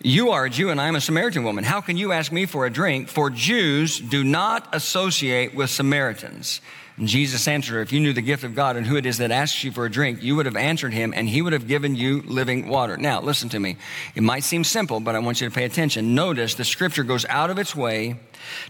[0.00, 1.64] You are a Jew and I am a Samaritan woman.
[1.64, 3.08] How can you ask me for a drink?
[3.08, 6.60] For Jews do not associate with Samaritans.
[7.02, 9.18] And Jesus answered her, If you knew the gift of God and who it is
[9.18, 11.66] that asks you for a drink, you would have answered him and he would have
[11.66, 12.96] given you living water.
[12.96, 13.76] Now, listen to me.
[14.14, 16.14] It might seem simple, but I want you to pay attention.
[16.14, 18.20] Notice the scripture goes out of its way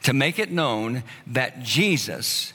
[0.05, 2.55] to make it known that Jesus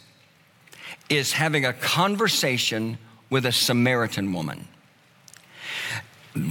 [1.11, 2.97] is having a conversation
[3.29, 4.67] with a Samaritan woman.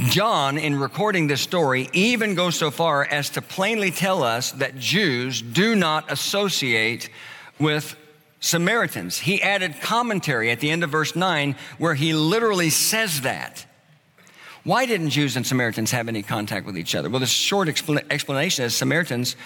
[0.05, 4.79] John, in recording this story, even goes so far as to plainly tell us that
[4.79, 7.11] Jews do not associate
[7.59, 7.97] with
[8.41, 9.19] Samaritans.
[9.19, 13.67] He added commentary at the end of verse 9 where he literally says that.
[14.67, 17.09] Why didn't Jews and Samaritans have any contact with each other?
[17.09, 19.37] Well, the short explanation is Samaritans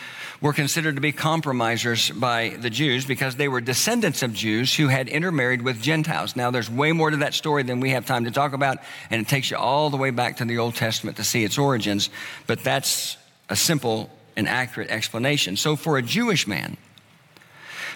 [0.41, 4.89] were considered to be compromisers by the Jews because they were descendants of Jews who
[4.89, 6.37] had intermarried with Gentiles.
[6.37, 8.79] Now, there's way more to that story than we have time to talk about,
[9.11, 11.59] and it takes you all the way back to the Old Testament to see its
[11.59, 12.09] origins,
[12.47, 13.19] but that's
[13.51, 15.55] a simple and accurate explanation.
[15.57, 16.79] So, for a Jewish man,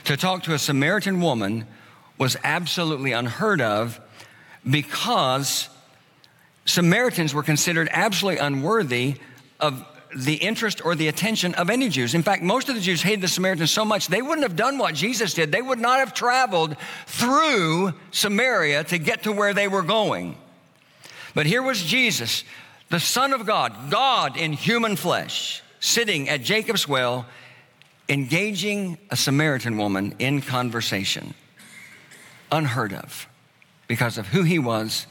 [0.04, 1.66] to talk to a Samaritan woman
[2.18, 4.00] was absolutely unheard of
[4.68, 5.68] because
[6.64, 9.16] Samaritans were considered absolutely unworthy
[9.60, 9.84] of
[10.16, 12.14] the interest or the attention of any Jews.
[12.14, 14.78] In fact, most of the Jews hated the Samaritans so much they wouldn't have done
[14.78, 15.50] what Jesus did.
[15.50, 20.36] They would not have traveled through Samaria to get to where they were going.
[21.34, 22.44] But here was Jesus,
[22.90, 27.26] the Son of God, God in human flesh, sitting at Jacob's well
[28.08, 31.34] engaging a Samaritan woman in conversation,
[32.52, 33.28] unheard of,
[33.88, 35.06] because of who he was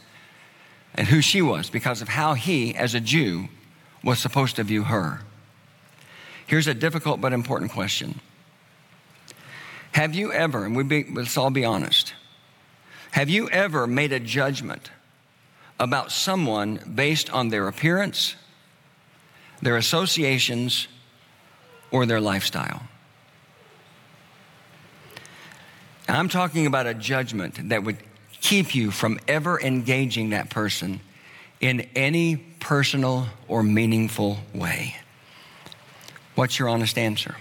[0.95, 3.47] and who she was, because of how he, as a Jew,
[4.03, 5.21] was supposed to view her.
[6.45, 8.19] Here's a difficult but important question
[9.93, 12.13] Have you ever, and we be, let's all be honest,
[13.11, 14.91] have you ever made a judgment
[15.79, 18.35] about someone based on their appearance,
[19.61, 20.87] their associations,
[21.93, 22.81] or their lifestyle.
[26.09, 27.97] I'm talking about a judgment that would
[28.41, 30.99] keep you from ever engaging that person
[31.61, 34.95] in any personal or meaningful way.
[36.35, 37.37] What's your honest answer?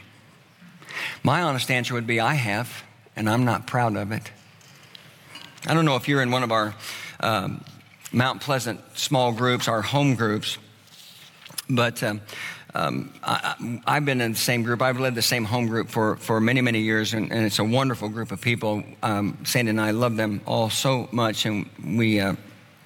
[1.25, 2.85] My honest answer would be I have,
[3.17, 4.31] and I'm not proud of it.
[5.67, 6.75] I don't know if you're in one of our
[7.21, 7.65] um,
[8.13, 10.59] Mount Pleasant small groups, our home groups,
[11.69, 12.21] but um,
[12.75, 13.55] um, I,
[13.87, 14.81] have been in the same group.
[14.81, 17.65] I've led the same home group for, for many, many years, and, and it's a
[17.65, 18.83] wonderful group of people.
[19.03, 22.35] Um, Sandy and I love them all so much, and we uh,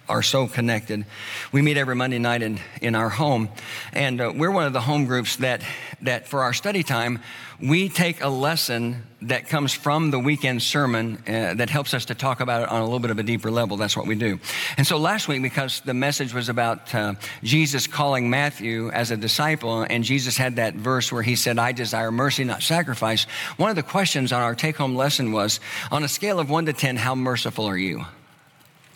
[0.08, 1.04] are so connected.
[1.52, 3.48] We meet every Monday night in, in our home,
[3.92, 5.62] and uh, we're one of the home groups that,
[6.02, 7.20] that for our study time,
[7.60, 12.14] we take a lesson that comes from the weekend sermon uh, that helps us to
[12.14, 13.76] talk about it on a little bit of a deeper level.
[13.76, 14.38] That's what we do.
[14.76, 19.16] And so last week, because the message was about uh, Jesus calling Matthew as a
[19.16, 23.24] disciple, and Jesus had that verse where he said, I desire mercy, not sacrifice,
[23.56, 26.66] one of the questions on our take home lesson was on a scale of one
[26.66, 28.04] to 10, how merciful are you?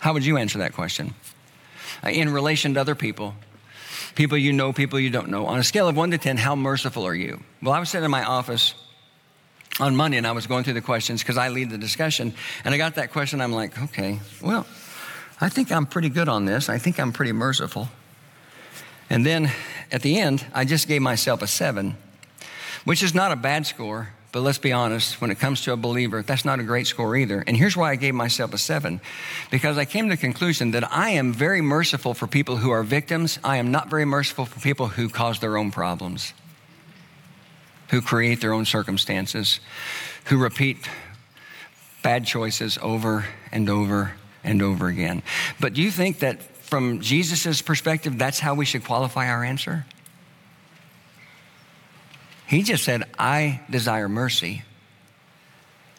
[0.00, 1.14] How would you answer that question?
[2.02, 3.34] Uh, in relation to other people,
[4.14, 5.46] people you know, people you don't know.
[5.46, 7.40] On a scale of one to 10, how merciful are you?
[7.62, 8.74] Well, I was sitting in my office
[9.78, 12.34] on Monday and I was going through the questions because I lead the discussion.
[12.64, 13.40] And I got that question.
[13.40, 14.66] I'm like, okay, well,
[15.40, 16.68] I think I'm pretty good on this.
[16.68, 17.88] I think I'm pretty merciful.
[19.10, 19.50] And then
[19.92, 21.96] at the end, I just gave myself a seven,
[22.84, 24.10] which is not a bad score.
[24.32, 27.16] But let's be honest, when it comes to a believer, that's not a great score
[27.16, 27.42] either.
[27.46, 29.00] And here's why I gave myself a seven
[29.50, 32.84] because I came to the conclusion that I am very merciful for people who are
[32.84, 33.40] victims.
[33.42, 36.32] I am not very merciful for people who cause their own problems,
[37.90, 39.58] who create their own circumstances,
[40.26, 40.88] who repeat
[42.02, 44.12] bad choices over and over
[44.44, 45.22] and over again.
[45.58, 49.86] But do you think that from Jesus' perspective, that's how we should qualify our answer?
[52.50, 54.64] He just said, I desire mercy,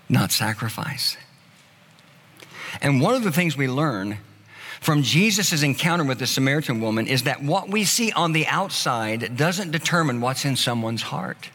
[0.10, 1.16] not sacrifice.
[2.82, 4.18] And one of the things we learn
[4.82, 9.38] from Jesus' encounter with the Samaritan woman is that what we see on the outside
[9.38, 11.50] doesn't determine what's in someone's heart.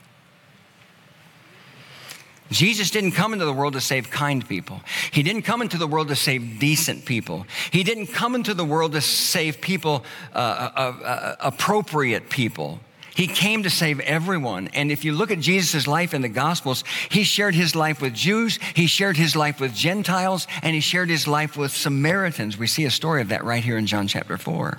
[2.51, 4.81] Jesus didn't come into the world to save kind people.
[5.11, 7.47] He didn't come into the world to save decent people.
[7.71, 10.39] He didn't come into the world to save people, uh,
[10.75, 12.81] uh, uh, appropriate people.
[13.17, 14.69] He came to save everyone.
[14.75, 18.13] And if you look at Jesus' life in the Gospels, he shared his life with
[18.13, 22.59] Jews, he shared his life with Gentiles, and he shared his life with Samaritans.
[22.59, 24.79] We see a story of that right here in John chapter 4.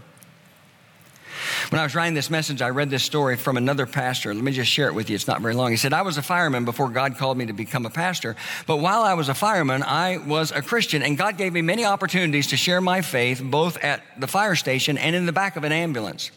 [1.70, 4.34] When I was writing this message, I read this story from another pastor.
[4.34, 5.16] Let me just share it with you.
[5.16, 5.72] It's not very long.
[5.72, 8.36] He said, I was a fireman before God called me to become a pastor.
[8.68, 11.86] But while I was a fireman, I was a Christian, and God gave me many
[11.86, 15.64] opportunities to share my faith both at the fire station and in the back of
[15.64, 16.30] an ambulance.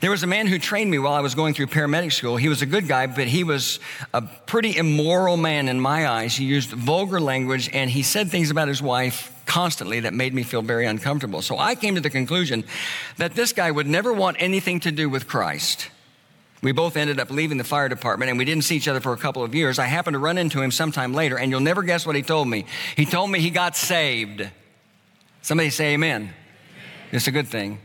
[0.00, 2.36] There was a man who trained me while I was going through paramedic school.
[2.36, 3.80] He was a good guy, but he was
[4.12, 6.34] a pretty immoral man in my eyes.
[6.36, 10.42] He used vulgar language and he said things about his wife constantly that made me
[10.42, 11.40] feel very uncomfortable.
[11.40, 12.64] So I came to the conclusion
[13.16, 15.88] that this guy would never want anything to do with Christ.
[16.62, 19.12] We both ended up leaving the fire department and we didn't see each other for
[19.12, 19.78] a couple of years.
[19.78, 22.48] I happened to run into him sometime later, and you'll never guess what he told
[22.48, 22.66] me.
[22.96, 24.48] He told me he got saved.
[25.42, 26.34] Somebody say amen.
[27.12, 27.78] It's a good thing.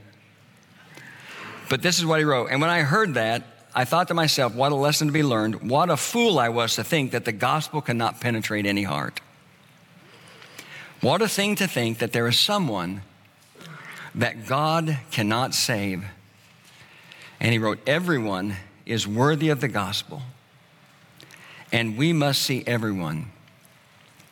[1.71, 2.47] But this is what he wrote.
[2.47, 5.69] And when I heard that, I thought to myself, what a lesson to be learned.
[5.69, 9.21] What a fool I was to think that the gospel cannot penetrate any heart.
[10.99, 13.03] What a thing to think that there is someone
[14.13, 16.03] that God cannot save.
[17.39, 20.23] And he wrote, Everyone is worthy of the gospel,
[21.71, 23.27] and we must see everyone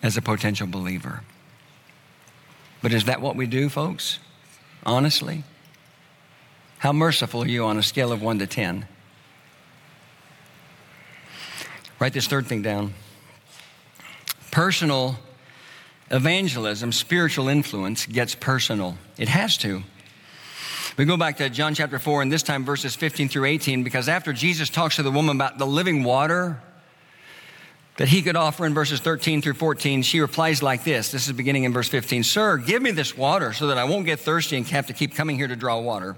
[0.04, 1.22] as a potential believer.
[2.82, 4.20] But is that what we do, folks?
[4.86, 5.46] Honestly?
[6.80, 8.88] How merciful are you on a scale of 1 to 10?
[12.00, 12.94] Write this third thing down.
[14.50, 15.20] Personal
[16.10, 18.98] evangelism, spiritual influence, gets personal.
[19.18, 19.84] It has to.
[20.96, 24.08] We go back to John chapter 4, and this time verses 15 through 18, because
[24.08, 26.62] after Jesus talks to the woman about the living water
[27.98, 31.12] that he could offer in verses 13 through 14, she replies like this.
[31.12, 34.06] This is beginning in verse 15 Sir, give me this water so that I won't
[34.06, 36.16] get thirsty and have to keep coming here to draw water.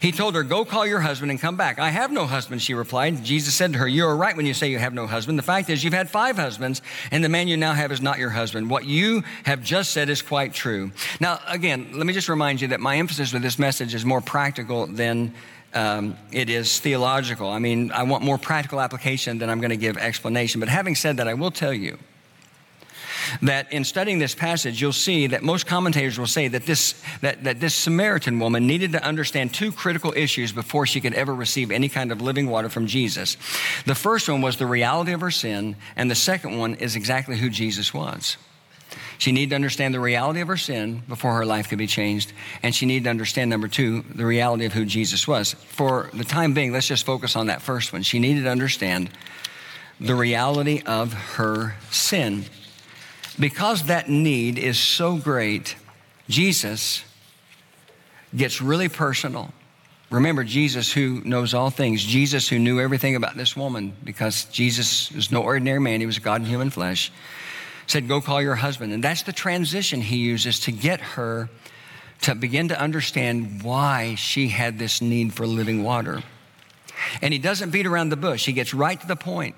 [0.00, 1.78] He told her, Go call your husband and come back.
[1.78, 3.24] I have no husband, she replied.
[3.24, 5.38] Jesus said to her, You are right when you say you have no husband.
[5.38, 8.18] The fact is, you've had five husbands, and the man you now have is not
[8.18, 8.70] your husband.
[8.70, 10.92] What you have just said is quite true.
[11.20, 14.20] Now, again, let me just remind you that my emphasis with this message is more
[14.20, 15.34] practical than
[15.74, 17.48] um, it is theological.
[17.48, 20.60] I mean, I want more practical application than I'm going to give explanation.
[20.60, 21.98] But having said that, I will tell you
[23.42, 27.44] that in studying this passage, you'll see that most commentators will say that this, that,
[27.44, 31.70] that this Samaritan woman needed to understand two critical issues before she could ever receive
[31.70, 33.36] any kind of living water from Jesus.
[33.86, 37.36] The first one was the reality of her sin, and the second one is exactly
[37.36, 38.36] who Jesus was.
[39.18, 42.32] She needed to understand the reality of her sin before her life could be changed.
[42.62, 45.54] And she needed to understand, number two, the reality of who Jesus was.
[45.54, 48.02] For the time being, let's just focus on that first one.
[48.02, 49.10] She needed to understand
[50.00, 52.44] the reality of her sin.
[53.38, 55.76] Because that need is so great,
[56.28, 57.04] Jesus
[58.34, 59.52] gets really personal.
[60.10, 65.12] Remember, Jesus who knows all things, Jesus who knew everything about this woman, because Jesus
[65.12, 67.12] is no ordinary man, he was God in human flesh,
[67.86, 68.92] said, Go call your husband.
[68.92, 71.48] And that's the transition he uses to get her
[72.22, 76.22] to begin to understand why she had this need for living water.
[77.22, 79.54] And he doesn't beat around the bush, he gets right to the point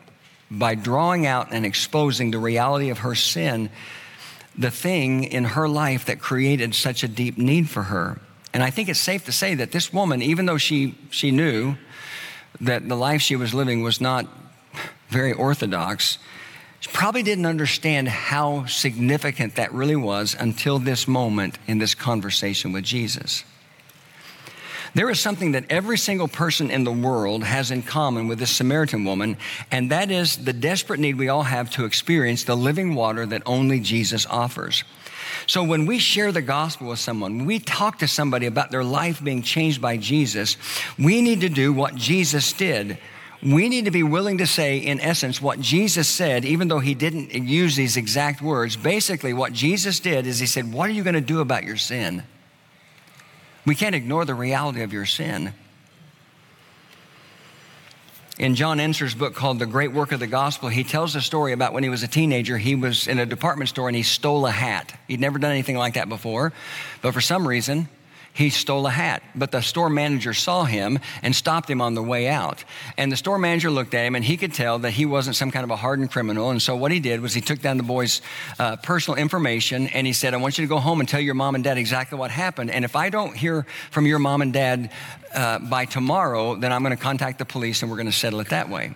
[0.51, 3.71] by drawing out and exposing the reality of her sin,
[4.59, 8.21] the thing in her life that created such a deep need for her.
[8.53, 11.77] And I think it's safe to say that this woman, even though she, she knew
[12.61, 14.27] that the life she was living was not
[15.09, 16.19] very orthodox,
[16.81, 22.73] she probably didn't understand how significant that really was until this moment in this conversation
[22.73, 23.45] with Jesus.
[24.95, 28.51] There is something that every single person in the world has in common with this
[28.51, 29.37] Samaritan woman,
[29.71, 33.43] and that is the desperate need we all have to experience the living water that
[33.47, 34.83] only Jesus offers.
[35.47, 38.85] So when we share the gospel with someone, when we talk to somebody about their
[38.85, 40.57] life being changed by Jesus,
[40.99, 42.99] we need to do what Jesus did.
[43.43, 46.95] We need to be willing to say, in essence, what Jesus said, even though he
[46.95, 48.77] didn't use these exact words.
[48.77, 51.79] Basically, what Jesus did is he said, What are you going to do about your
[51.79, 52.23] sin?
[53.67, 55.53] We can't ignore the reality of your sin.
[58.39, 61.53] In John Ensor's book called The Great Work of the Gospel, he tells a story
[61.53, 62.57] about when he was a teenager.
[62.57, 64.99] He was in a department store and he stole a hat.
[65.09, 66.55] He'd never done anything like that before,
[67.03, 67.91] but for some reason,
[68.33, 69.23] he stole a hat.
[69.35, 72.65] But the store manager saw him and stopped him on the way out.
[72.97, 75.51] And the store manager looked at him and he could tell that he wasn't some
[75.51, 76.51] kind of a hardened criminal.
[76.51, 78.23] And so what he did was he took down the boy's
[78.59, 81.35] uh, personal information and he said, I want you to go home and tell your
[81.35, 82.71] mom and dad exactly what happened.
[82.71, 84.91] And if I don't hear from your mom and dad
[85.35, 88.41] uh, by tomorrow, then I'm going to contact the police and we're going to settle
[88.41, 88.95] it that way.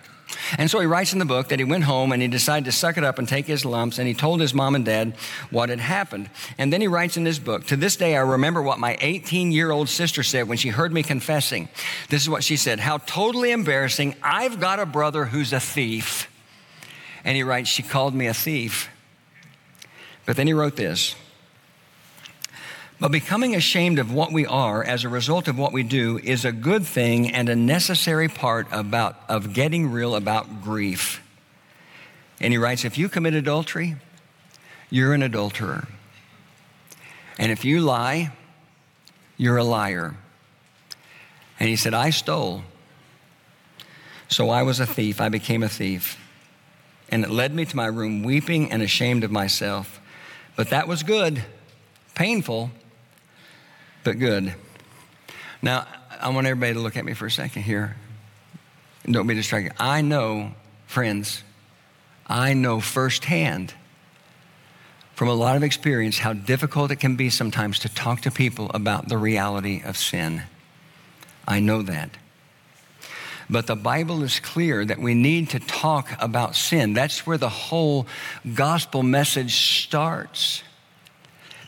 [0.57, 2.71] And so he writes in the book that he went home and he decided to
[2.71, 5.15] suck it up and take his lumps, and he told his mom and dad
[5.49, 6.29] what had happened.
[6.57, 9.51] And then he writes in his book To this day, I remember what my 18
[9.51, 11.69] year old sister said when she heard me confessing.
[12.09, 14.15] This is what she said How totally embarrassing.
[14.21, 16.29] I've got a brother who's a thief.
[17.23, 18.89] And he writes, She called me a thief.
[20.25, 21.15] But then he wrote this
[22.99, 26.45] but becoming ashamed of what we are as a result of what we do is
[26.45, 31.21] a good thing and a necessary part about, of getting real about grief.
[32.39, 33.95] And he writes if you commit adultery,
[34.89, 35.87] you're an adulterer.
[37.37, 38.31] And if you lie,
[39.35, 40.15] you're a liar.
[41.59, 42.63] And he said, I stole.
[44.29, 45.19] So I was a thief.
[45.19, 46.17] I became a thief.
[47.09, 49.99] And it led me to my room weeping and ashamed of myself.
[50.55, 51.43] But that was good,
[52.15, 52.71] painful
[54.05, 54.53] but good.
[55.61, 55.87] Now,
[56.21, 57.97] I want everybody to look at me for a second here.
[59.09, 59.73] Don't be distracted.
[59.79, 60.51] I know,
[60.85, 61.43] friends,
[62.27, 63.73] I know firsthand
[65.15, 68.69] from a lot of experience how difficult it can be sometimes to talk to people
[68.73, 70.43] about the reality of sin.
[71.47, 72.11] I know that.
[73.49, 76.93] But the Bible is clear that we need to talk about sin.
[76.93, 78.05] That's where the whole
[78.53, 80.63] gospel message starts.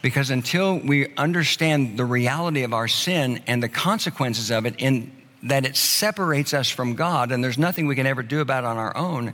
[0.07, 5.11] Because until we understand the reality of our sin and the consequences of it, in
[5.43, 8.67] that it separates us from God and there's nothing we can ever do about it
[8.67, 9.33] on our own,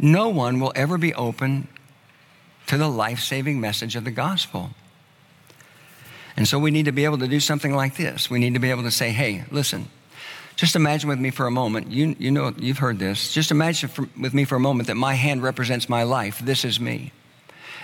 [0.00, 1.68] no one will ever be open
[2.66, 4.70] to the life saving message of the gospel.
[6.36, 8.28] And so we need to be able to do something like this.
[8.28, 9.88] We need to be able to say, hey, listen,
[10.56, 11.92] just imagine with me for a moment.
[11.92, 13.32] You, you know, you've heard this.
[13.32, 16.40] Just imagine for, with me for a moment that my hand represents my life.
[16.40, 17.12] This is me.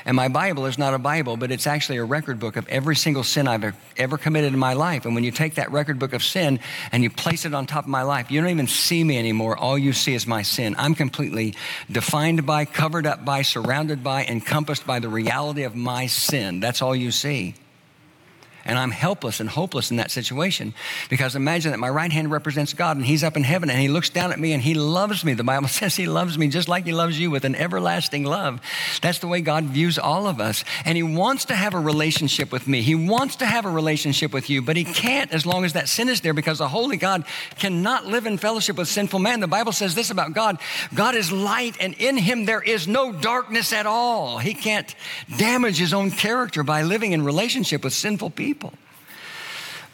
[0.06, 2.94] And my Bible is not a Bible, but it's actually a record book of every
[2.94, 5.04] single sin I've ever committed in my life.
[5.04, 6.60] And when you take that record book of sin
[6.92, 9.58] and you place it on top of my life, you don't even see me anymore.
[9.58, 10.76] All you see is my sin.
[10.78, 11.56] I'm completely
[11.90, 16.60] defined by, covered up by, surrounded by, encompassed by the reality of my sin.
[16.60, 17.56] That's all you see.
[18.66, 20.74] And I'm helpless and hopeless in that situation
[21.08, 23.86] because imagine that my right hand represents God and He's up in heaven and He
[23.86, 25.34] looks down at me and He loves me.
[25.34, 28.60] The Bible says He loves me just like He loves you with an everlasting love.
[29.00, 30.64] That's the way God views all of us.
[30.84, 32.82] And He wants to have a relationship with me.
[32.82, 35.88] He wants to have a relationship with you, but He can't as long as that
[35.88, 37.24] sin is there because the Holy God
[37.60, 39.38] cannot live in fellowship with sinful man.
[39.38, 40.58] The Bible says this about God
[40.92, 44.38] God is light and in Him there is no darkness at all.
[44.38, 44.92] He can't
[45.38, 48.72] damage His own character by living in relationship with sinful people people.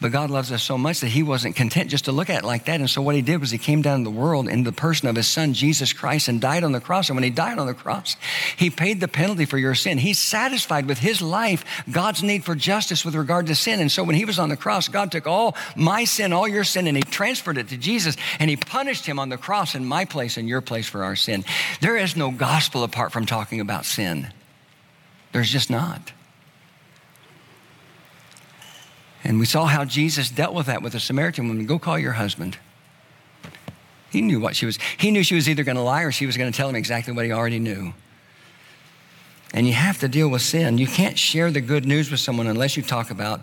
[0.01, 2.45] But God loves us so much that He wasn't content just to look at it
[2.45, 2.81] like that.
[2.81, 5.07] And so what He did was He came down to the world in the person
[5.07, 7.07] of His Son, Jesus Christ, and died on the cross.
[7.07, 8.17] And when He died on the cross,
[8.57, 9.97] He paid the penalty for your sin.
[9.97, 13.79] He satisfied with His life God's need for justice with regard to sin.
[13.79, 16.65] And so when He was on the cross, God took all my sin, all your
[16.65, 18.17] sin, and He transferred it to Jesus.
[18.39, 21.15] And He punished Him on the cross in my place and your place for our
[21.15, 21.45] sin.
[21.79, 24.27] There is no gospel apart from talking about sin.
[25.31, 26.11] There's just not.
[29.23, 31.65] And we saw how Jesus dealt with that with the Samaritan woman.
[31.65, 32.57] Go call your husband.
[34.11, 34.77] He knew what she was.
[34.97, 36.75] He knew she was either going to lie or she was going to tell him
[36.75, 37.93] exactly what he already knew.
[39.53, 40.77] And you have to deal with sin.
[40.77, 43.41] You can't share the good news with someone unless you talk about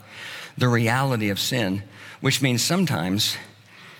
[0.59, 1.83] the reality of sin,
[2.20, 3.37] which means sometimes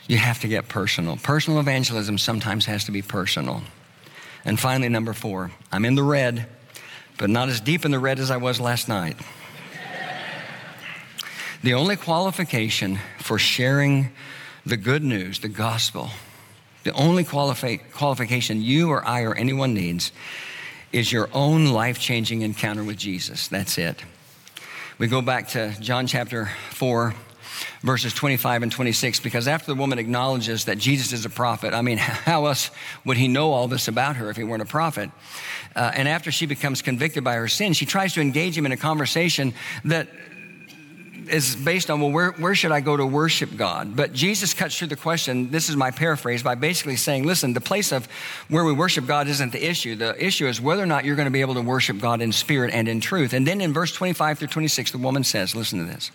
[0.07, 1.16] you have to get personal.
[1.16, 3.62] Personal evangelism sometimes has to be personal.
[4.45, 6.47] And finally, number four, I'm in the red,
[7.16, 9.16] but not as deep in the red as I was last night.
[11.63, 14.11] The only qualification for sharing
[14.65, 16.11] the good news, the gospel,
[16.85, 20.13] the only qualifi- qualification you or I or anyone needs
[20.93, 23.49] is your own life changing encounter with Jesus.
[23.49, 24.03] That's it.
[24.99, 27.15] We go back to John chapter 4,
[27.83, 31.83] verses 25 and 26, because after the woman acknowledges that Jesus is a prophet, I
[31.83, 32.71] mean, how else
[33.05, 35.11] would he know all this about her if he weren't a prophet?
[35.77, 38.73] Uh, and after she becomes convicted by her sin, she tries to engage him in
[38.73, 39.55] a conversation
[39.85, 40.09] that
[41.31, 43.97] is based on, well, where, where should I go to worship God?
[43.97, 47.61] But Jesus cuts through the question, this is my paraphrase, by basically saying, listen, the
[47.61, 48.07] place of
[48.49, 49.97] where we worship God isn't the issue.
[49.97, 52.33] The issue is whether or not you're going to be able to worship God in
[52.33, 53.33] spirit and in truth.
[53.33, 56.11] And then in verse 25 through 26, the woman says, listen to this.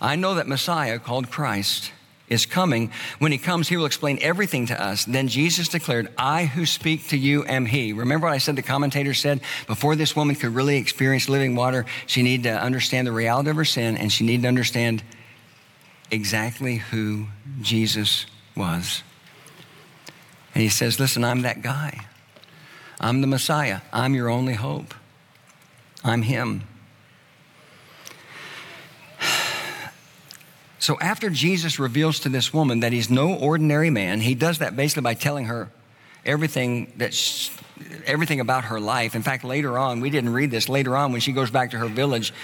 [0.00, 1.92] I know that Messiah, called Christ,
[2.32, 2.90] is coming.
[3.18, 5.04] When he comes, he will explain everything to us.
[5.04, 7.92] Then Jesus declared, I who speak to you am he.
[7.92, 9.40] Remember what I said the commentator said?
[9.66, 13.56] Before this woman could really experience living water, she needed to understand the reality of
[13.56, 15.02] her sin and she needed to understand
[16.10, 17.26] exactly who
[17.60, 18.26] Jesus
[18.56, 19.02] was.
[20.54, 22.06] And he says, Listen, I'm that guy.
[23.00, 23.80] I'm the Messiah.
[23.92, 24.94] I'm your only hope.
[26.04, 26.64] I'm him.
[30.82, 34.74] So after Jesus reveals to this woman that he's no ordinary man, he does that
[34.74, 35.70] basically by telling her
[36.26, 37.14] everything that
[38.04, 39.14] everything about her life.
[39.14, 40.68] In fact, later on, we didn't read this.
[40.68, 42.34] Later on, when she goes back to her village,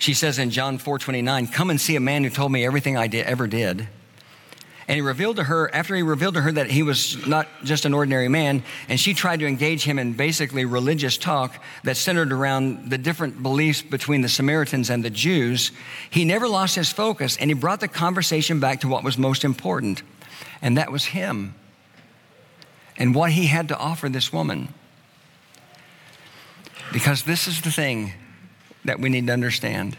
[0.00, 3.06] she says in John 4:29, "Come and see a man who told me everything I
[3.06, 3.86] did, ever did."
[4.86, 7.86] And he revealed to her, after he revealed to her that he was not just
[7.86, 11.54] an ordinary man, and she tried to engage him in basically religious talk
[11.84, 15.72] that centered around the different beliefs between the Samaritans and the Jews,
[16.10, 19.42] he never lost his focus and he brought the conversation back to what was most
[19.42, 20.02] important,
[20.60, 21.54] and that was him
[22.96, 24.68] and what he had to offer this woman.
[26.92, 28.12] Because this is the thing
[28.84, 29.96] that we need to understand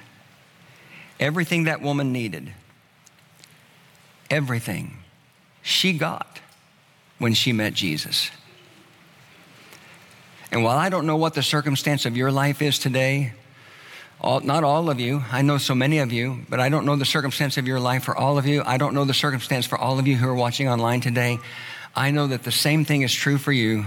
[1.19, 2.53] everything that woman needed
[4.30, 4.97] everything
[5.61, 6.39] she got
[7.17, 8.30] when she met Jesus.
[10.51, 13.34] And while I don't know what the circumstance of your life is today,
[14.21, 16.95] all, not all of you, I know so many of you, but I don't know
[16.95, 18.63] the circumstance of your life for all of you.
[18.65, 21.39] I don't know the circumstance for all of you who are watching online today.
[21.95, 23.86] I know that the same thing is true for you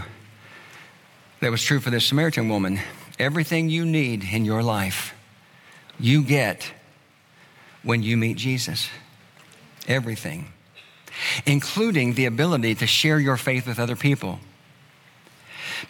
[1.41, 2.81] that was true for this Samaritan woman.
[3.19, 5.15] Everything you need in your life,
[6.01, 6.73] you get
[7.83, 8.89] when you meet Jesus
[9.89, 10.53] everything,
[11.47, 14.39] including the ability to share your faith with other people.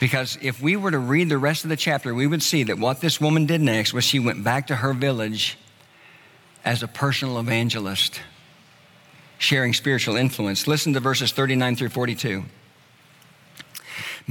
[0.00, 2.78] Because if we were to read the rest of the chapter, we would see that
[2.78, 5.58] what this woman did next was she went back to her village
[6.64, 8.20] as a personal evangelist,
[9.38, 10.66] sharing spiritual influence.
[10.66, 12.44] Listen to verses 39 through 42.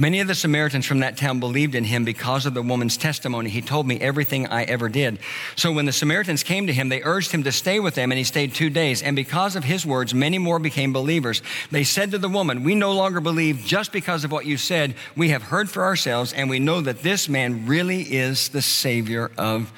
[0.00, 3.50] Many of the Samaritans from that town believed in him because of the woman's testimony.
[3.50, 5.18] He told me everything I ever did.
[5.56, 8.18] So when the Samaritans came to him, they urged him to stay with them, and
[8.18, 9.02] he stayed two days.
[9.02, 11.42] And because of his words, many more became believers.
[11.72, 14.94] They said to the woman, We no longer believe just because of what you said.
[15.16, 19.32] We have heard for ourselves, and we know that this man really is the Savior
[19.36, 19.72] of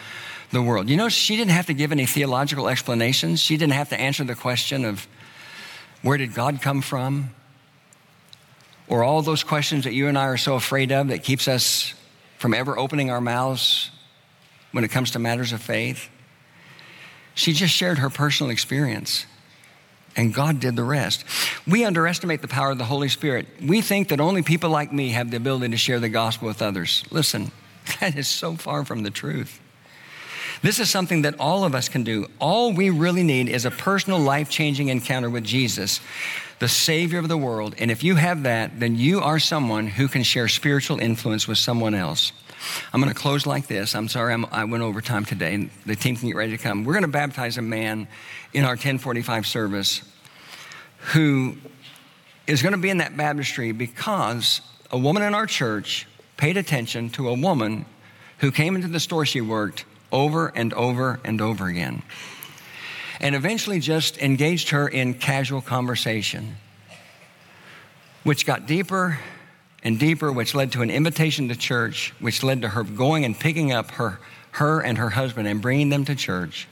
[0.50, 0.90] the world.
[0.90, 4.24] You know, she didn't have to give any theological explanations, she didn't have to answer
[4.24, 5.08] the question of
[6.02, 7.30] where did God come from?
[8.91, 11.95] Or all those questions that you and I are so afraid of that keeps us
[12.38, 13.91] from ever opening our mouths
[14.72, 16.11] when it comes to matters of faith.
[17.34, 19.26] She just shared her personal experience,
[20.16, 21.24] and God did the rest.
[21.66, 23.47] We underestimate the power of the Holy Spirit.
[23.64, 26.61] We think that only people like me have the ability to share the gospel with
[26.61, 27.05] others.
[27.11, 27.53] Listen,
[28.01, 29.61] that is so far from the truth.
[30.62, 32.26] This is something that all of us can do.
[32.38, 36.00] All we really need is a personal life changing encounter with Jesus
[36.58, 37.74] the Savior of the world.
[37.78, 41.56] And if you have that, then you are someone who can share spiritual influence with
[41.56, 42.32] someone else.
[42.92, 43.94] I'm going to close like this.
[43.94, 46.84] I'm sorry I'm, i went over time today, the team can get ready to come.
[46.84, 48.06] We're going to baptize a man
[48.52, 50.02] in our 1045 service
[51.14, 51.56] who
[52.46, 56.06] is going to be in that baptistry because a woman in our church
[56.36, 57.86] paid attention to a woman
[58.40, 62.02] who came into the store she worked over and over and over again
[63.20, 66.56] and eventually just engaged her in casual conversation,
[68.24, 69.18] which got deeper
[69.84, 73.38] and deeper, which led to an invitation to church, which led to her going and
[73.38, 74.18] picking up her,
[74.52, 76.66] her and her husband and bringing them to church,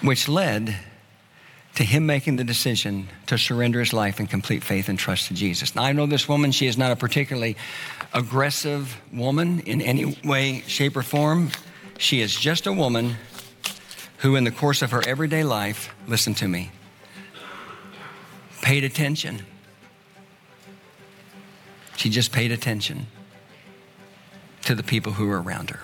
[0.00, 0.76] which led
[1.74, 5.34] to him making the decision to surrender his life in complete faith and trust to
[5.34, 5.74] Jesus.
[5.74, 7.56] Now, I know this woman, she is not a particularly
[8.14, 11.50] aggressive woman in any way, shape, or form.
[11.98, 13.16] She is just a woman
[14.18, 16.70] who, in the course of her everyday life, listen to me,
[18.62, 19.44] paid attention.
[21.96, 23.06] She just paid attention
[24.62, 25.80] to the people who were around her.